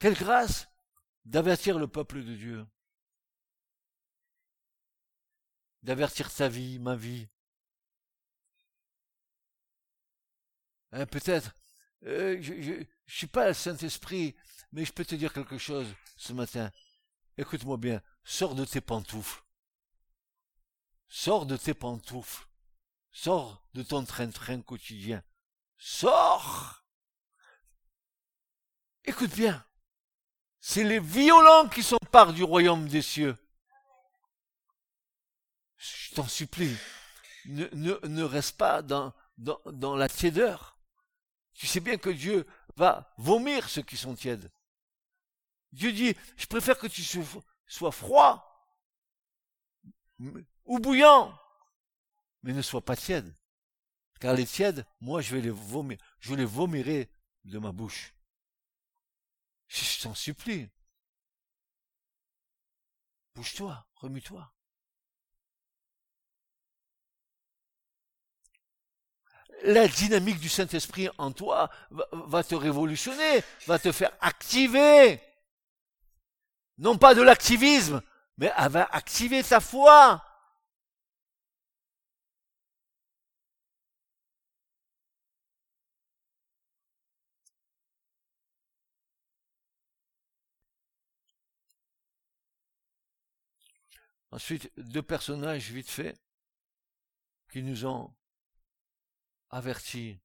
Quelle 0.00 0.14
grâce 0.14 0.68
d'avertir 1.24 1.78
le 1.78 1.86
peuple 1.88 2.24
de 2.24 2.34
Dieu, 2.34 2.66
d'avertir 5.82 6.30
sa 6.30 6.48
vie, 6.48 6.78
ma 6.78 6.96
vie, 6.96 7.28
Hein, 10.92 11.04
peut-être, 11.04 11.54
euh, 12.04 12.38
je, 12.40 12.62
je, 12.62 12.72
suis 13.06 13.26
pas 13.26 13.48
le 13.48 13.54
Saint-Esprit, 13.54 14.34
mais 14.72 14.84
je 14.84 14.92
peux 14.92 15.04
te 15.04 15.14
dire 15.14 15.32
quelque 15.32 15.58
chose 15.58 15.86
ce 16.16 16.32
matin. 16.32 16.70
Écoute-moi 17.38 17.76
bien, 17.76 18.02
sors 18.24 18.54
de 18.54 18.64
tes 18.64 18.80
pantoufles. 18.80 19.42
Sors 21.08 21.46
de 21.46 21.56
tes 21.56 21.74
pantoufles. 21.74 22.46
Sors 23.12 23.66
de 23.74 23.82
ton 23.82 24.04
train-train 24.04 24.60
quotidien. 24.60 25.22
Sors 25.78 26.84
Écoute 29.04 29.34
bien. 29.34 29.64
C'est 30.60 30.82
les 30.82 30.98
violents 30.98 31.68
qui 31.68 31.82
part 32.10 32.32
du 32.32 32.42
royaume 32.42 32.88
des 32.88 33.02
cieux. 33.02 33.36
Je 35.76 36.14
t'en 36.14 36.26
supplie. 36.26 36.76
Ne, 37.44 38.22
reste 38.22 38.56
pas 38.56 38.82
dans, 38.82 39.14
dans, 39.38 39.60
dans 39.66 39.94
la 39.94 40.08
tiédeur. 40.08 40.76
Tu 41.54 41.66
sais 41.66 41.80
bien 41.80 41.96
que 41.96 42.10
Dieu 42.10 42.46
va 42.76 43.14
vomir 43.16 43.68
ceux 43.68 43.82
qui 43.82 43.96
sont 43.96 44.14
tièdes. 44.14 44.50
Dieu 45.72 45.92
dit, 45.92 46.16
je 46.36 46.46
préfère 46.46 46.78
que 46.78 46.86
tu 46.86 47.02
sois 47.66 47.92
froid 47.92 48.42
ou 50.64 50.78
bouillant, 50.78 51.38
mais 52.42 52.52
ne 52.52 52.62
sois 52.62 52.84
pas 52.84 52.96
tiède. 52.96 53.34
Car 54.20 54.34
les 54.34 54.46
tièdes, 54.46 54.86
moi, 55.00 55.20
je 55.20 55.34
vais 55.34 55.42
les 55.42 55.50
vomir, 55.50 55.98
je 56.20 56.34
les 56.34 56.44
vomirai 56.44 57.10
de 57.44 57.58
ma 57.58 57.72
bouche. 57.72 58.14
Je 59.68 60.02
t'en 60.02 60.14
supplie. 60.14 60.70
Bouge-toi, 63.34 63.86
remue-toi. 63.96 64.50
la 69.62 69.88
dynamique 69.88 70.38
du 70.38 70.48
Saint-Esprit 70.48 71.08
en 71.18 71.32
toi 71.32 71.70
va, 71.90 72.06
va 72.12 72.44
te 72.44 72.54
révolutionner, 72.54 73.42
va 73.66 73.78
te 73.78 73.92
faire 73.92 74.12
activer. 74.20 75.20
Non 76.78 76.98
pas 76.98 77.14
de 77.14 77.22
l'activisme, 77.22 78.02
mais 78.36 78.52
elle 78.56 78.70
va 78.70 78.84
activer 78.84 79.42
ta 79.42 79.60
foi. 79.60 80.22
Ensuite, 94.36 94.70
deux 94.76 95.02
personnages 95.02 95.70
vite 95.70 95.88
fait 95.88 96.14
qui 97.50 97.62
nous 97.62 97.86
ont 97.86 98.14
avertis. 99.48 100.20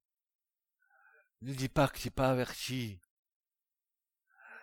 Ne 1.41 1.54
dis 1.54 1.70
pas 1.70 1.88
que 1.88 1.97
tu 1.97 2.08
n'es 2.08 2.12
pas 2.12 2.30
averti. 2.30 2.99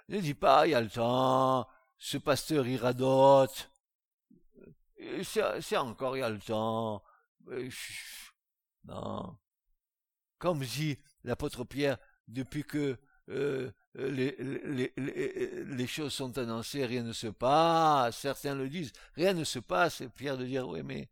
Ne 0.09 0.21
dis 0.21 0.35
pas, 0.35 0.67
il 0.67 0.71
y 0.73 0.75
a 0.75 0.83
le 0.83 0.91
temps, 0.91 1.67
ce 1.99 2.19
pasteur 2.19 2.65
radote. 2.81 3.71
C'est 5.23 5.77
encore, 5.77 6.17
il 6.17 6.21
y 6.21 6.23
a 6.23 6.31
le 6.31 6.39
temps. 6.39 7.03
Non. 8.85 9.39
Comme 10.39 10.61
dit 10.61 10.99
l'apôtre 11.25 11.65
Pierre, 11.65 11.99
depuis 12.29 12.65
que 12.65 12.99
euh, 13.29 13.71
les, 13.95 15.87
choses 15.87 16.13
sont 16.13 16.39
annoncées, 16.39 16.87
rien 16.87 17.03
ne 17.03 17.13
se 17.13 17.27
passe. 17.27 18.19
Certains 18.19 18.55
le 18.55 18.69
disent, 18.69 18.93
rien 19.15 19.35
ne 19.35 19.45
se 19.45 19.59
passe. 19.59 20.01
Et 20.01 20.09
Pierre 20.09 20.39
de 20.39 20.45
dire, 20.45 20.69
oui, 20.69 20.83
mais 20.83 21.09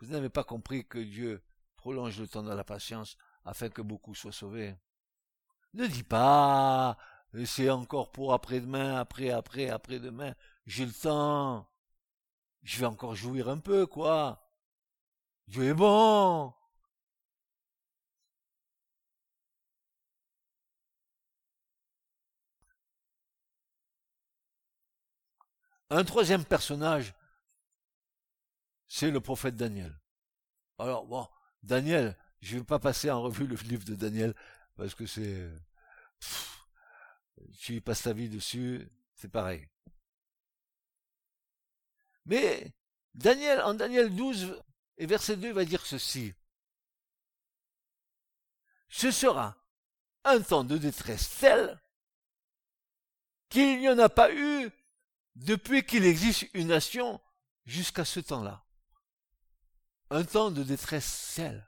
vous 0.00 0.08
n'avez 0.08 0.30
pas 0.30 0.44
compris 0.44 0.86
que 0.86 0.98
Dieu 0.98 1.42
prolonge 1.76 2.18
le 2.20 2.26
temps 2.28 2.42
de 2.42 2.52
la 2.52 2.64
patience 2.64 3.16
afin 3.44 3.68
que 3.68 3.82
beaucoup 3.82 4.14
soient 4.14 4.32
sauvés. 4.32 4.74
Ne 5.74 5.86
dis 5.86 6.02
pas, 6.02 6.96
c'est 7.44 7.70
encore 7.70 8.12
pour 8.12 8.32
après-demain, 8.34 8.96
après, 8.96 9.30
après, 9.30 9.70
après-demain. 9.70 10.34
J'ai 10.66 10.86
le 10.86 10.92
temps. 10.92 11.68
Je 12.62 12.78
vais 12.80 12.86
encore 12.86 13.14
jouir 13.14 13.48
un 13.48 13.58
peu, 13.58 13.86
quoi. 13.86 14.48
Dieu 15.48 15.64
est 15.64 15.74
bon. 15.74 16.54
Un 25.90 26.04
troisième 26.04 26.44
personnage, 26.44 27.14
c'est 28.88 29.10
le 29.10 29.20
prophète 29.20 29.56
Daniel. 29.56 29.98
Alors, 30.78 31.06
bon, 31.06 31.28
Daniel, 31.62 32.16
je 32.40 32.54
ne 32.54 32.60
vais 32.60 32.66
pas 32.66 32.78
passer 32.78 33.10
en 33.10 33.22
revue 33.22 33.46
le 33.46 33.56
livre 33.56 33.84
de 33.84 33.94
Daniel, 33.94 34.34
parce 34.76 34.94
que 34.94 35.06
c'est... 35.06 35.50
Tu 37.58 37.80
passes 37.80 38.02
ta 38.02 38.12
vie 38.12 38.28
dessus, 38.28 38.88
c'est 39.14 39.30
pareil. 39.30 39.68
Mais 42.26 42.72
Daniel, 43.14 43.60
en 43.62 43.74
Daniel 43.74 44.14
12 44.14 44.62
et 44.98 45.06
verset 45.06 45.36
2, 45.36 45.52
va 45.52 45.64
dire 45.64 45.84
ceci. 45.86 46.34
Ce 48.88 49.10
sera 49.10 49.56
un 50.24 50.40
temps 50.40 50.64
de 50.64 50.78
détresse 50.78 51.38
tel 51.40 51.80
qu'il 53.48 53.80
n'y 53.80 53.88
en 53.88 53.98
a 53.98 54.08
pas 54.08 54.32
eu 54.32 54.70
depuis 55.34 55.84
qu'il 55.84 56.04
existe 56.04 56.48
une 56.54 56.68
nation 56.68 57.20
jusqu'à 57.64 58.04
ce 58.04 58.20
temps-là. 58.20 58.64
Un 60.10 60.24
temps 60.24 60.50
de 60.50 60.62
détresse 60.62 61.12
seul. 61.12 61.66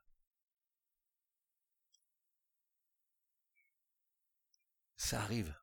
Ça 4.97 5.21
arrive. 5.23 5.55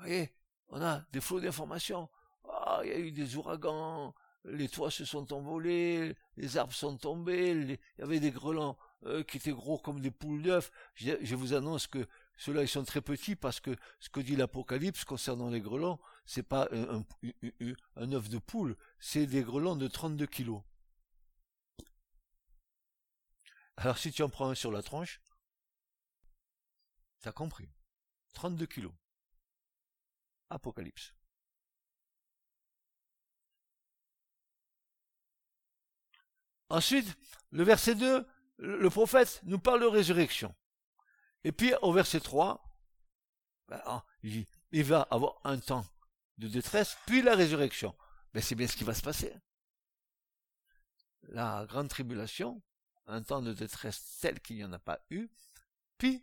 Vous 0.00 0.06
voyez, 0.06 0.32
on 0.70 0.80
a 0.80 1.04
des 1.12 1.20
flots 1.20 1.40
d'informations. 1.40 2.08
Ah, 2.48 2.80
il 2.82 2.88
y 2.88 2.92
a 2.94 2.98
eu 2.98 3.12
des 3.12 3.36
ouragans, 3.36 4.14
les 4.44 4.66
toits 4.66 4.90
se 4.90 5.04
sont 5.04 5.30
envolés, 5.34 6.16
les 6.38 6.56
arbres 6.56 6.72
sont 6.72 6.96
tombés, 6.96 7.50
il 7.50 7.78
y 7.98 8.02
avait 8.02 8.18
des 8.18 8.30
grelons 8.30 8.78
euh, 9.04 9.22
qui 9.22 9.36
étaient 9.36 9.52
gros 9.52 9.76
comme 9.76 10.00
des 10.00 10.10
poules 10.10 10.42
d'œufs. 10.42 10.72
je, 10.94 11.34
vous 11.34 11.52
annonce 11.52 11.86
que 11.86 12.08
ceux-là, 12.38 12.62
ils 12.62 12.68
sont 12.68 12.84
très 12.84 13.02
petits 13.02 13.36
parce 13.36 13.60
que 13.60 13.76
ce 13.98 14.08
que 14.08 14.20
dit 14.20 14.36
l'Apocalypse 14.36 15.04
concernant 15.04 15.50
les 15.50 15.60
grelons, 15.60 15.98
c'est 16.24 16.42
pas 16.42 16.66
un, 16.72 18.12
œuf 18.12 18.30
de 18.30 18.38
poule, 18.38 18.78
c'est 19.00 19.26
des 19.26 19.42
grelons 19.42 19.76
de 19.76 19.86
32 19.86 20.26
kilos. 20.26 20.62
Alors 23.76 23.98
si 23.98 24.12
tu 24.12 24.22
en 24.22 24.30
prends 24.30 24.48
un 24.48 24.54
sur 24.54 24.72
la 24.72 24.82
tranche, 24.82 25.20
t'as 27.20 27.32
compris. 27.32 27.68
32 28.32 28.64
kilos. 28.64 28.92
Apocalypse. 30.50 31.14
Ensuite, 36.68 37.16
le 37.50 37.64
verset 37.64 37.96
2, 37.96 38.26
le 38.58 38.90
prophète 38.90 39.40
nous 39.44 39.58
parle 39.58 39.80
de 39.80 39.86
résurrection. 39.86 40.54
Et 41.42 41.52
puis 41.52 41.72
au 41.82 41.92
verset 41.92 42.20
3, 42.20 42.62
ben, 43.68 43.80
ah, 43.84 44.04
il, 44.22 44.46
il 44.72 44.84
va 44.84 45.02
avoir 45.10 45.40
un 45.44 45.58
temps 45.58 45.86
de 46.38 46.48
détresse, 46.48 46.96
puis 47.06 47.22
la 47.22 47.34
résurrection. 47.34 47.94
Mais 48.34 48.40
c'est 48.40 48.54
bien 48.54 48.66
ce 48.66 48.76
qui 48.76 48.84
va 48.84 48.94
se 48.94 49.02
passer. 49.02 49.34
La 51.22 51.66
grande 51.66 51.88
tribulation, 51.88 52.62
un 53.06 53.22
temps 53.22 53.42
de 53.42 53.52
détresse 53.52 54.18
tel 54.20 54.40
qu'il 54.40 54.56
n'y 54.56 54.64
en 54.64 54.72
a 54.72 54.78
pas 54.78 55.04
eu, 55.10 55.28
puis 55.98 56.22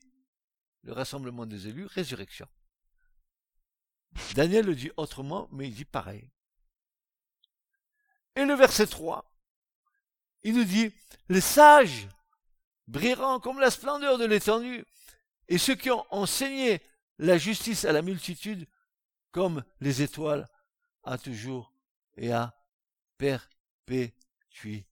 le 0.83 0.93
rassemblement 0.93 1.45
des 1.45 1.67
élus, 1.67 1.85
résurrection. 1.85 2.47
Daniel 4.35 4.65
le 4.65 4.75
dit 4.75 4.91
autrement, 4.97 5.47
mais 5.51 5.67
il 5.67 5.73
dit 5.73 5.85
pareil. 5.85 6.29
Et 8.35 8.45
le 8.45 8.53
verset 8.53 8.87
3, 8.87 9.29
il 10.43 10.55
nous 10.55 10.63
dit, 10.63 10.91
les 11.29 11.41
sages 11.41 12.07
brilleront 12.87 13.39
comme 13.39 13.59
la 13.59 13.71
splendeur 13.71 14.17
de 14.17 14.25
l'étendue, 14.25 14.85
et 15.47 15.57
ceux 15.57 15.75
qui 15.75 15.89
ont 15.89 16.05
enseigné 16.11 16.81
la 17.17 17.37
justice 17.37 17.85
à 17.85 17.91
la 17.91 18.01
multitude 18.01 18.67
comme 19.31 19.63
les 19.81 20.01
étoiles 20.01 20.47
à 21.03 21.17
toujours 21.17 21.73
et 22.15 22.31
à 22.31 22.55
perpétuité. 23.17 24.85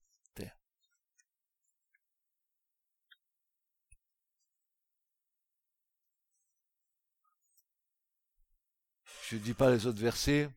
Je 9.28 9.38
ne 9.38 9.42
dis 9.42 9.56
pas 9.56 9.72
les 9.72 9.88
autres 9.88 10.02
versets, 10.02 10.50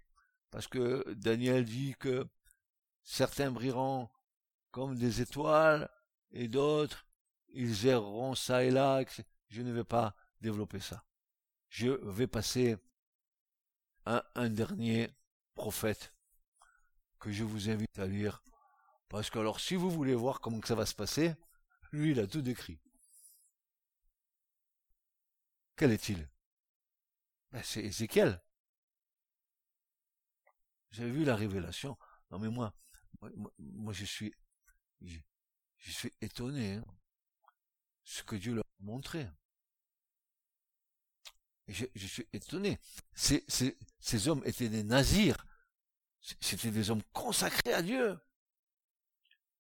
parce 0.51 0.69
que 0.69 1.03
Daniel 1.14 1.64
dit 1.64 1.95
que 1.99 2.29
certains 3.03 3.51
brilleront 3.51 4.11
comme 4.71 4.95
des 4.95 5.23
étoiles, 5.23 5.91
et 6.33 6.49
d'autres, 6.49 7.07
ils 7.49 7.87
erreront 7.87 8.35
ça 8.35 8.64
et 8.64 8.71
là, 8.71 9.03
je 9.49 9.62
ne 9.62 9.73
vais 9.73 9.85
pas 9.85 10.14
développer 10.43 10.81
ça. 10.81 11.03
Je 11.71 11.89
vais 11.89 12.27
passer 12.27 12.77
à 14.05 14.25
un 14.35 14.51
dernier 14.51 15.09
prophète 15.55 16.12
que 17.19 17.33
je 17.33 17.45
vous 17.45 17.71
invite 17.71 17.99
à 17.99 18.07
lire. 18.07 18.43
Parce 19.09 19.31
que 19.31 19.39
alors, 19.39 19.61
si 19.61 19.77
vous 19.77 19.91
voulez 19.91 20.14
voir 20.14 20.41
comment 20.41 20.61
ça 20.62 20.75
va 20.75 20.85
se 20.85 20.95
passer, 20.95 21.35
lui, 21.91 22.11
il 22.11 22.21
a 22.21 22.27
tout 22.27 22.43
décrit. 22.43 22.79
Quel 25.75 25.93
est-il? 25.93 26.29
Ben, 27.51 27.62
C'est 27.64 27.83
Ézéchiel. 27.83 28.43
Avez 30.97 31.11
vu 31.11 31.24
la 31.24 31.36
révélation 31.36 31.97
Non 32.30 32.39
mais 32.39 32.49
moi, 32.49 32.74
moi, 33.59 33.93
je 33.93 34.05
suis, 34.05 34.34
je, 35.03 35.18
suis 35.91 36.12
étonné. 36.20 36.74
Hein, 36.74 36.84
ce 38.05 38.22
que 38.22 38.36
Dieu 38.36 38.55
leur 38.55 38.64
a 38.64 38.84
montré. 38.84 39.28
je, 41.66 42.07
suis 42.07 42.26
étonné. 42.32 42.78
Ces, 43.14 44.28
hommes 44.28 44.43
étaient 44.45 44.68
des 44.68 44.82
nazirs. 44.82 45.45
C'étaient 46.20 46.70
des 46.70 46.91
hommes 46.91 47.03
consacrés 47.12 47.74
à 47.74 47.82
Dieu. 47.82 48.18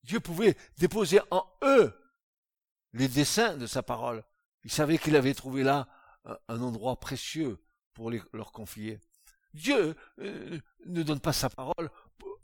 Dieu 0.02 0.20
pouvait 0.20 0.56
déposer 0.78 1.20
en 1.30 1.44
eux 1.62 1.94
les 2.94 3.08
desseins 3.08 3.56
de 3.56 3.66
sa 3.66 3.82
parole. 3.82 4.24
Il 4.64 4.72
savait 4.72 4.98
qu'il 4.98 5.16
avait 5.16 5.34
trouvé 5.34 5.62
là 5.62 5.88
un 6.48 6.60
endroit 6.62 6.98
précieux 6.98 7.62
pour 7.92 8.10
leur 8.10 8.52
confier. 8.52 9.00
Dieu 9.58 9.96
euh, 10.20 10.58
ne 10.86 11.02
donne 11.02 11.20
pas 11.20 11.32
sa 11.32 11.50
parole 11.50 11.90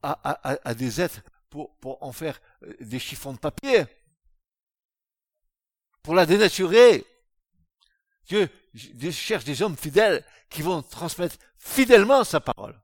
à, 0.03 0.75
des 0.75 1.01
êtres 1.01 1.23
pour, 1.49 1.71
en 2.03 2.13
faire 2.13 2.41
euh, 2.63 2.75
des 2.81 2.99
chiffons 2.99 3.33
de 3.33 3.39
papier 3.39 3.85
pour 6.03 6.15
la 6.15 6.27
dénaturer. 6.27 7.07
Dieu 8.27 8.51
cherche 9.11 9.45
des 9.45 9.63
hommes 9.63 9.77
fidèles 9.77 10.25
qui 10.51 10.63
vont 10.63 10.83
transmettre 10.83 11.37
fidèlement 11.57 12.25
sa 12.25 12.41
parole. 12.41 12.79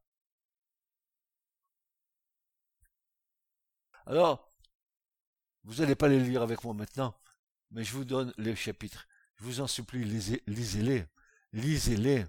Alors, 4.06 4.48
vous 5.64 5.76
n'allez 5.76 5.94
pas 5.94 6.08
les 6.08 6.20
lire 6.20 6.42
avec 6.42 6.64
moi 6.64 6.74
maintenant, 6.74 7.14
mais 7.70 7.84
je 7.84 7.92
vous 7.92 8.04
donne 8.04 8.32
les 8.38 8.56
chapitres. 8.56 9.06
Je 9.36 9.44
vous 9.44 9.60
en 9.60 9.66
supplie, 9.66 10.04
lisez-les. 10.04 11.06
Lisez-les. 11.52 12.26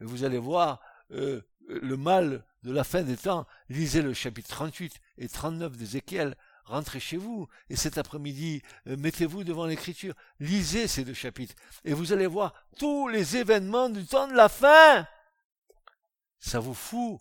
Et 0.00 0.04
vous 0.04 0.24
allez 0.24 0.38
voir 0.38 0.80
euh, 1.12 1.40
le 1.68 1.96
mal 1.96 2.44
de 2.62 2.72
la 2.72 2.84
fin 2.84 3.02
des 3.02 3.16
temps. 3.16 3.46
Lisez 3.68 4.02
le 4.02 4.14
chapitre 4.14 4.48
38 4.48 5.00
et 5.18 5.28
39 5.28 5.76
d'Ézéchiel. 5.76 6.36
Rentrez 6.64 7.00
chez 7.00 7.16
vous 7.16 7.48
et 7.68 7.76
cet 7.76 7.98
après-midi, 7.98 8.62
euh, 8.86 8.96
mettez-vous 8.96 9.44
devant 9.44 9.66
l'écriture. 9.66 10.14
Lisez 10.38 10.86
ces 10.86 11.04
deux 11.04 11.14
chapitres 11.14 11.54
et 11.84 11.92
vous 11.92 12.12
allez 12.12 12.26
voir 12.26 12.54
tous 12.78 13.08
les 13.08 13.36
événements 13.36 13.88
du 13.88 14.06
temps 14.06 14.28
de 14.28 14.34
la 14.34 14.48
fin. 14.48 15.06
Ça 16.38 16.60
vous 16.60 16.74
fout 16.74 17.20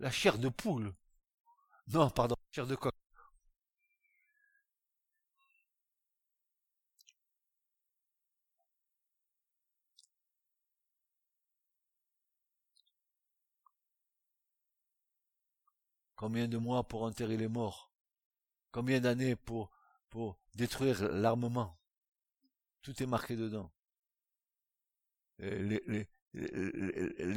la 0.00 0.10
chair 0.10 0.38
de 0.38 0.48
poule. 0.48 0.92
Non, 1.88 2.10
pardon, 2.10 2.36
chair 2.50 2.66
de 2.66 2.74
coq. 2.74 2.92
Combien 16.24 16.48
de 16.48 16.56
mois 16.56 16.88
pour 16.88 17.02
enterrer 17.02 17.36
les 17.36 17.48
morts? 17.48 17.92
Combien 18.72 18.98
d'années 18.98 19.36
pour, 19.36 19.70
détruire 20.54 21.06
l'armement? 21.12 21.78
Tout 22.80 23.02
est 23.02 23.06
marqué 23.06 23.36
dedans. 23.36 23.70
Les, 25.38 26.08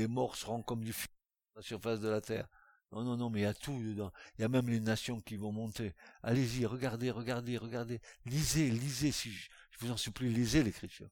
morts 0.08 0.38
seront 0.38 0.62
comme 0.62 0.86
du 0.86 0.94
feu 0.94 1.10
à 1.56 1.60
la 1.60 1.64
surface 1.64 2.00
de 2.00 2.08
la 2.08 2.22
terre. 2.22 2.48
Non, 2.94 3.04
non, 3.04 3.18
non, 3.18 3.30
mais 3.30 3.42
il 3.42 3.44
y 3.44 3.46
a 3.46 3.54
tout 3.54 3.78
dedans. 3.78 4.14
Il 4.38 4.44
y 4.44 4.46
a 4.46 4.48
même 4.48 4.70
les 4.70 4.80
nations 4.80 5.20
qui 5.20 5.36
vont 5.36 5.52
monter. 5.52 5.94
Allez-y, 6.24 6.66
regardez, 6.66 7.12
regardez, 7.12 7.58
regardez. 7.58 8.00
Lisez, 8.24 8.70
lisez, 8.70 9.12
si 9.12 9.34
je 9.34 9.50
vous 9.82 9.92
en 9.92 9.98
supplie, 9.98 10.30
lisez 10.30 10.64
l'écriture. 10.64 11.10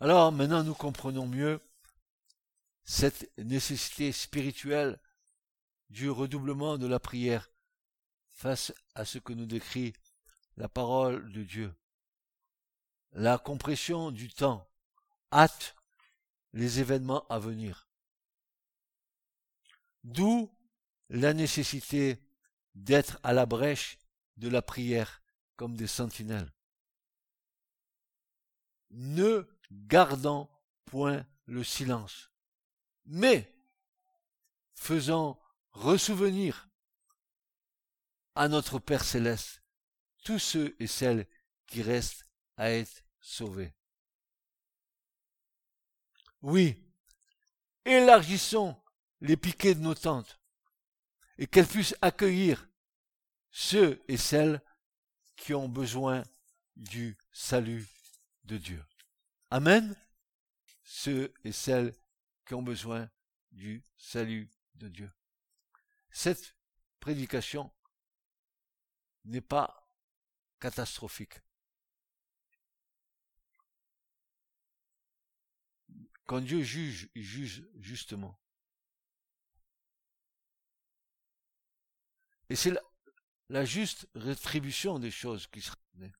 Alors 0.00 0.32
maintenant 0.32 0.64
nous 0.64 0.74
comprenons 0.74 1.28
mieux 1.28 1.60
cette 2.86 3.30
nécessité 3.36 4.12
spirituelle 4.12 4.98
du 5.90 6.08
redoublement 6.08 6.78
de 6.78 6.86
la 6.86 7.00
prière 7.00 7.50
face 8.30 8.72
à 8.94 9.04
ce 9.04 9.18
que 9.18 9.32
nous 9.32 9.44
décrit 9.44 9.92
la 10.56 10.68
parole 10.68 11.32
de 11.32 11.42
Dieu. 11.42 11.74
La 13.10 13.38
compression 13.38 14.12
du 14.12 14.28
temps 14.28 14.70
hâte 15.32 15.74
les 16.52 16.78
événements 16.78 17.26
à 17.26 17.40
venir. 17.40 17.90
D'où 20.04 20.56
la 21.08 21.34
nécessité 21.34 22.22
d'être 22.76 23.18
à 23.24 23.32
la 23.32 23.46
brèche 23.46 23.98
de 24.36 24.48
la 24.48 24.62
prière 24.62 25.22
comme 25.56 25.76
des 25.76 25.86
sentinelles. 25.88 26.52
Ne 28.90 29.48
gardant 29.70 30.50
point 30.84 31.26
le 31.46 31.64
silence 31.64 32.30
mais 33.06 33.52
faisant 34.74 35.40
ressouvenir 35.72 36.68
à 38.34 38.48
notre 38.48 38.78
Père 38.78 39.04
céleste 39.04 39.62
tous 40.24 40.38
ceux 40.38 40.76
et 40.80 40.86
celles 40.86 41.26
qui 41.66 41.82
restent 41.82 42.26
à 42.56 42.70
être 42.70 43.04
sauvés. 43.20 43.74
Oui, 46.42 46.82
élargissons 47.84 48.80
les 49.20 49.36
piquets 49.36 49.74
de 49.74 49.80
nos 49.80 49.94
tentes 49.94 50.38
et 51.38 51.46
qu'elles 51.46 51.66
puissent 51.66 51.96
accueillir 52.02 52.68
ceux 53.50 54.02
et 54.08 54.16
celles 54.16 54.62
qui 55.36 55.54
ont 55.54 55.68
besoin 55.68 56.22
du 56.76 57.16
salut 57.32 57.86
de 58.44 58.58
Dieu. 58.58 58.84
Amen. 59.50 59.96
Ceux 60.84 61.32
et 61.44 61.52
celles 61.52 61.94
qui 62.46 62.54
ont 62.54 62.62
besoin 62.62 63.10
du 63.50 63.84
salut 63.96 64.50
de 64.76 64.88
Dieu. 64.88 65.10
Cette 66.10 66.56
prédication 67.00 67.72
n'est 69.24 69.40
pas 69.40 69.90
catastrophique. 70.60 71.34
Quand 76.26 76.40
Dieu 76.40 76.62
juge, 76.62 77.08
il 77.14 77.22
juge 77.22 77.68
justement. 77.76 78.40
Et 82.48 82.56
c'est 82.56 82.72
la, 83.48 83.64
juste 83.64 84.08
rétribution 84.14 84.98
des 84.98 85.10
choses 85.10 85.46
qui 85.48 85.60
sera 85.60 85.76
donnée. 85.94 86.12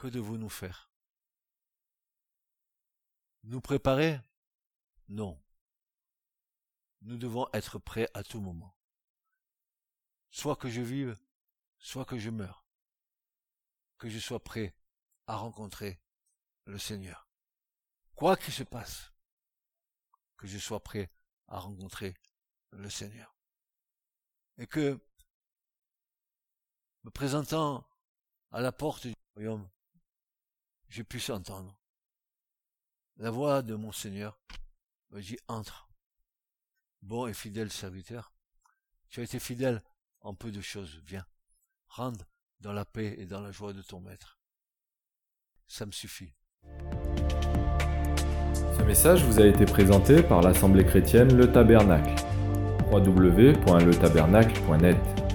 Que 0.00 0.08
devons-nous 0.08 0.48
faire 0.48 0.90
Nous 3.42 3.60
préparer? 3.60 4.18
Non. 5.10 5.38
Nous 7.02 7.18
devons 7.18 7.46
être 7.52 7.78
prêts 7.78 8.08
à 8.14 8.22
tout 8.22 8.40
moment. 8.40 8.74
Soit 10.30 10.56
que 10.56 10.70
je 10.70 10.80
vive, 10.80 11.20
soit 11.78 12.06
que 12.06 12.16
je 12.16 12.30
meure. 12.30 12.64
Que 13.98 14.08
je 14.08 14.18
sois 14.18 14.42
prêt 14.42 14.74
à 15.26 15.36
rencontrer 15.36 16.00
le 16.64 16.78
Seigneur. 16.78 17.28
Quoi 18.14 18.38
qu'il 18.38 18.54
se 18.54 18.62
passe, 18.62 19.12
que 20.38 20.46
je 20.46 20.56
sois 20.56 20.82
prêt 20.82 21.12
à 21.46 21.58
rencontrer 21.58 22.14
le 22.70 22.88
Seigneur. 22.88 23.36
Et 24.56 24.66
que, 24.66 24.98
me 27.04 27.10
présentant 27.10 27.86
à 28.50 28.62
la 28.62 28.72
porte 28.72 29.06
du 29.06 29.14
royaume, 29.34 29.68
j'ai 30.90 31.04
pu 31.04 31.22
entendre. 31.30 31.78
La 33.16 33.30
voix 33.30 33.62
de 33.62 33.74
mon 33.74 33.92
Seigneur 33.92 34.38
me 35.10 35.22
dit 35.22 35.38
entre. 35.48 35.88
Bon 37.02 37.26
et 37.26 37.32
fidèle 37.32 37.72
serviteur, 37.72 38.34
tu 39.08 39.20
as 39.20 39.22
été 39.22 39.38
fidèle 39.38 39.82
en 40.20 40.34
peu 40.34 40.50
de 40.50 40.60
choses, 40.60 41.00
viens, 41.06 41.24
rentre 41.88 42.26
dans 42.60 42.74
la 42.74 42.84
paix 42.84 43.14
et 43.18 43.24
dans 43.24 43.40
la 43.40 43.52
joie 43.52 43.72
de 43.72 43.80
ton 43.80 44.00
maître. 44.00 44.38
Ça 45.66 45.86
me 45.86 45.92
suffit. 45.92 46.34
Ce 48.76 48.82
message 48.82 49.24
vous 49.24 49.40
a 49.40 49.46
été 49.46 49.64
présenté 49.64 50.22
par 50.22 50.42
l'Assemblée 50.42 50.84
chrétienne 50.84 51.34
Le 51.36 51.50
Tabernacle. 51.50 52.14
www.letabernacle.net 52.90 55.29